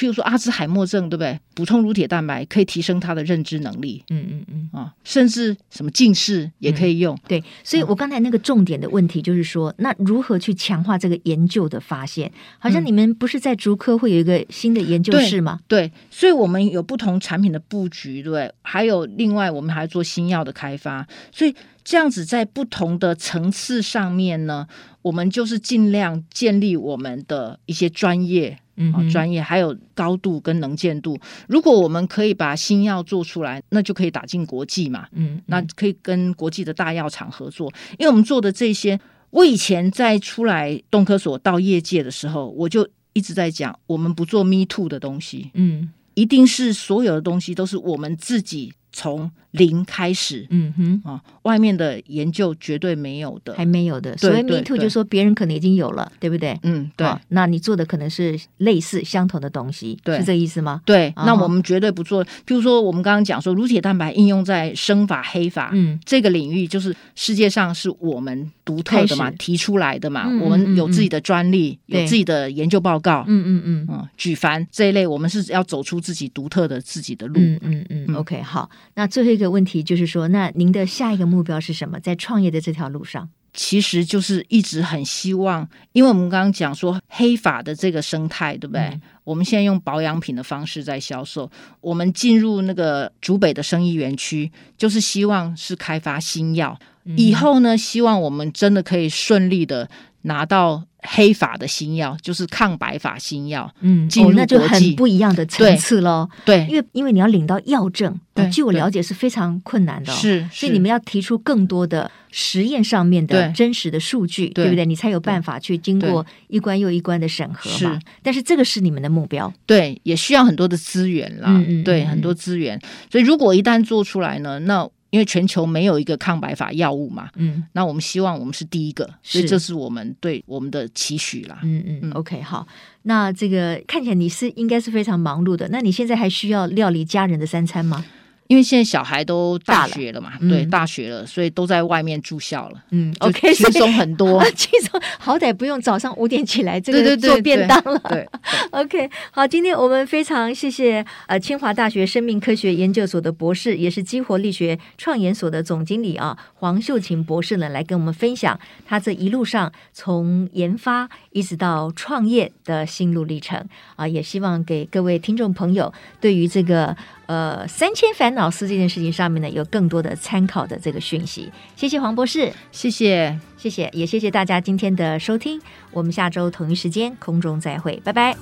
[0.00, 1.38] 譬如说阿兹海默症，对不对？
[1.54, 4.02] 补充乳铁蛋白可以提升他的认知能力。
[4.08, 7.14] 嗯嗯嗯啊，甚至什么近视也可以用。
[7.14, 12.32] 嗯、对，所以我刚才那个重点的问题就是说，嗯、那如何去强化这个研究的发现？
[12.58, 15.60] 好像你们不是在竹科会有一个新的研究室吗？
[15.68, 24.66] 对，对，所以我们有不同产品的布局，对，还有另外我们还做新药的开发，所以这样子在不同的层次上面呢，
[25.02, 28.58] 我们就是尽量建立我们的一些专业。
[28.80, 31.18] 嗯，专业还有高度跟能见度。
[31.46, 35.06] 如果我们可以把新药做出来，那就可以打进国际嘛。
[35.12, 37.70] 嗯，嗯，那可以跟国际的大药厂合作。
[37.98, 38.98] 因为我们做的这些，
[39.30, 45.50] 我以前在出来动科所到业界的时候，我就一直在讲，我们不做 me too 的东西。
[45.54, 54.16] 嗯，一定是所有的东西都是我们自己从零开始，嗯哼啊，外面的研究绝对没有的，还没有的。
[54.16, 56.58] 所以 me too 就说别人可能已经有了，对不对？
[56.62, 57.06] 嗯，对。
[57.28, 60.80] 那你做的可能是类似相同的东西，对，是这意思吗？
[60.84, 61.12] 对。
[61.16, 62.24] 那我们绝对不做。
[62.24, 81.98] 譬如说，我们刚刚讲说，乳铁蛋白应用在生法、黑法，嗯，这个领域就是世界上是我们独特的嘛，提出来的嘛，我们有自己的专利，有自己的研究报告，嗯嗯嗯，嗯，举凡这一类，我们是要走出自己独特的自己的路，嗯嗯 OK，好，那最后一个问题就是说，那您的下一个目标是什么？
[82.00, 88.82] 在创业的这条路上，其实就是一直很希望，因为我们刚刚讲说黑法的这个生态，对不对？
[88.82, 96.78] 嗯、我们现在用保养品的方式在销售，我们进入那个竹北的生意园区，就是希望是开发新药。
[97.04, 99.88] 嗯、以后呢，希望我们真的可以顺利的
[100.22, 100.84] 拿到。
[101.02, 106.28] 黑法的新药就是抗白法新药，嗯，进入、哦、那就很不一样的层次喽。
[106.44, 114.84] 对，因为因为你要领到药证，对，据我了解是非常困难的、哦，是，所以你们要提出更多的实验上面的真实的数据，对，对不对？
[114.84, 117.98] 你才有办法去经过一关又一关的审核嘛。
[117.98, 122.80] 是，但是这个是你们的目标，对，也需要很多的资源啦，嗯嗯，对，很多资源。
[123.10, 131.58] 所以如果一旦做出来呢，那因为全球没有一个抗白法药物嘛，嗯，那我们希望我们是第一个，所以这是我们对我们的期许啦。
[131.62, 132.66] 嗯嗯，嗯，OK，好，
[133.02, 138.04] 那这个看起来你是应该是非常忙碌的，那你现在还需要料理家人的三餐吗？
[138.50, 142.82] 因为现在小孩都大学了嘛，了对，大学了，所以都在外面住校了。
[142.90, 147.96] 嗯，OK，轻松很多， 轻松，好歹不用早上五点起来这个做便当了。
[148.08, 148.28] 对，对，对，对
[148.72, 166.96] ，OK，好，今天我们非常谢谢呃清华大学生命科学研究所的博士，也是激活力学创研所的总经理啊黄秀琴博士呢，来跟我们分享他这一路上从研发一直到创业的心路历程啊，也希望给各位听众朋友对于这个。
[167.30, 171.48] 呃，三千烦恼丝这件事情上面呢，有更多的参考的这个讯息。
[171.76, 175.62] 谢谢黄博士，谢谢，谢谢，也谢谢大家今天的收听。
[175.92, 178.36] 我们下周同一时间空中再会，拜拜。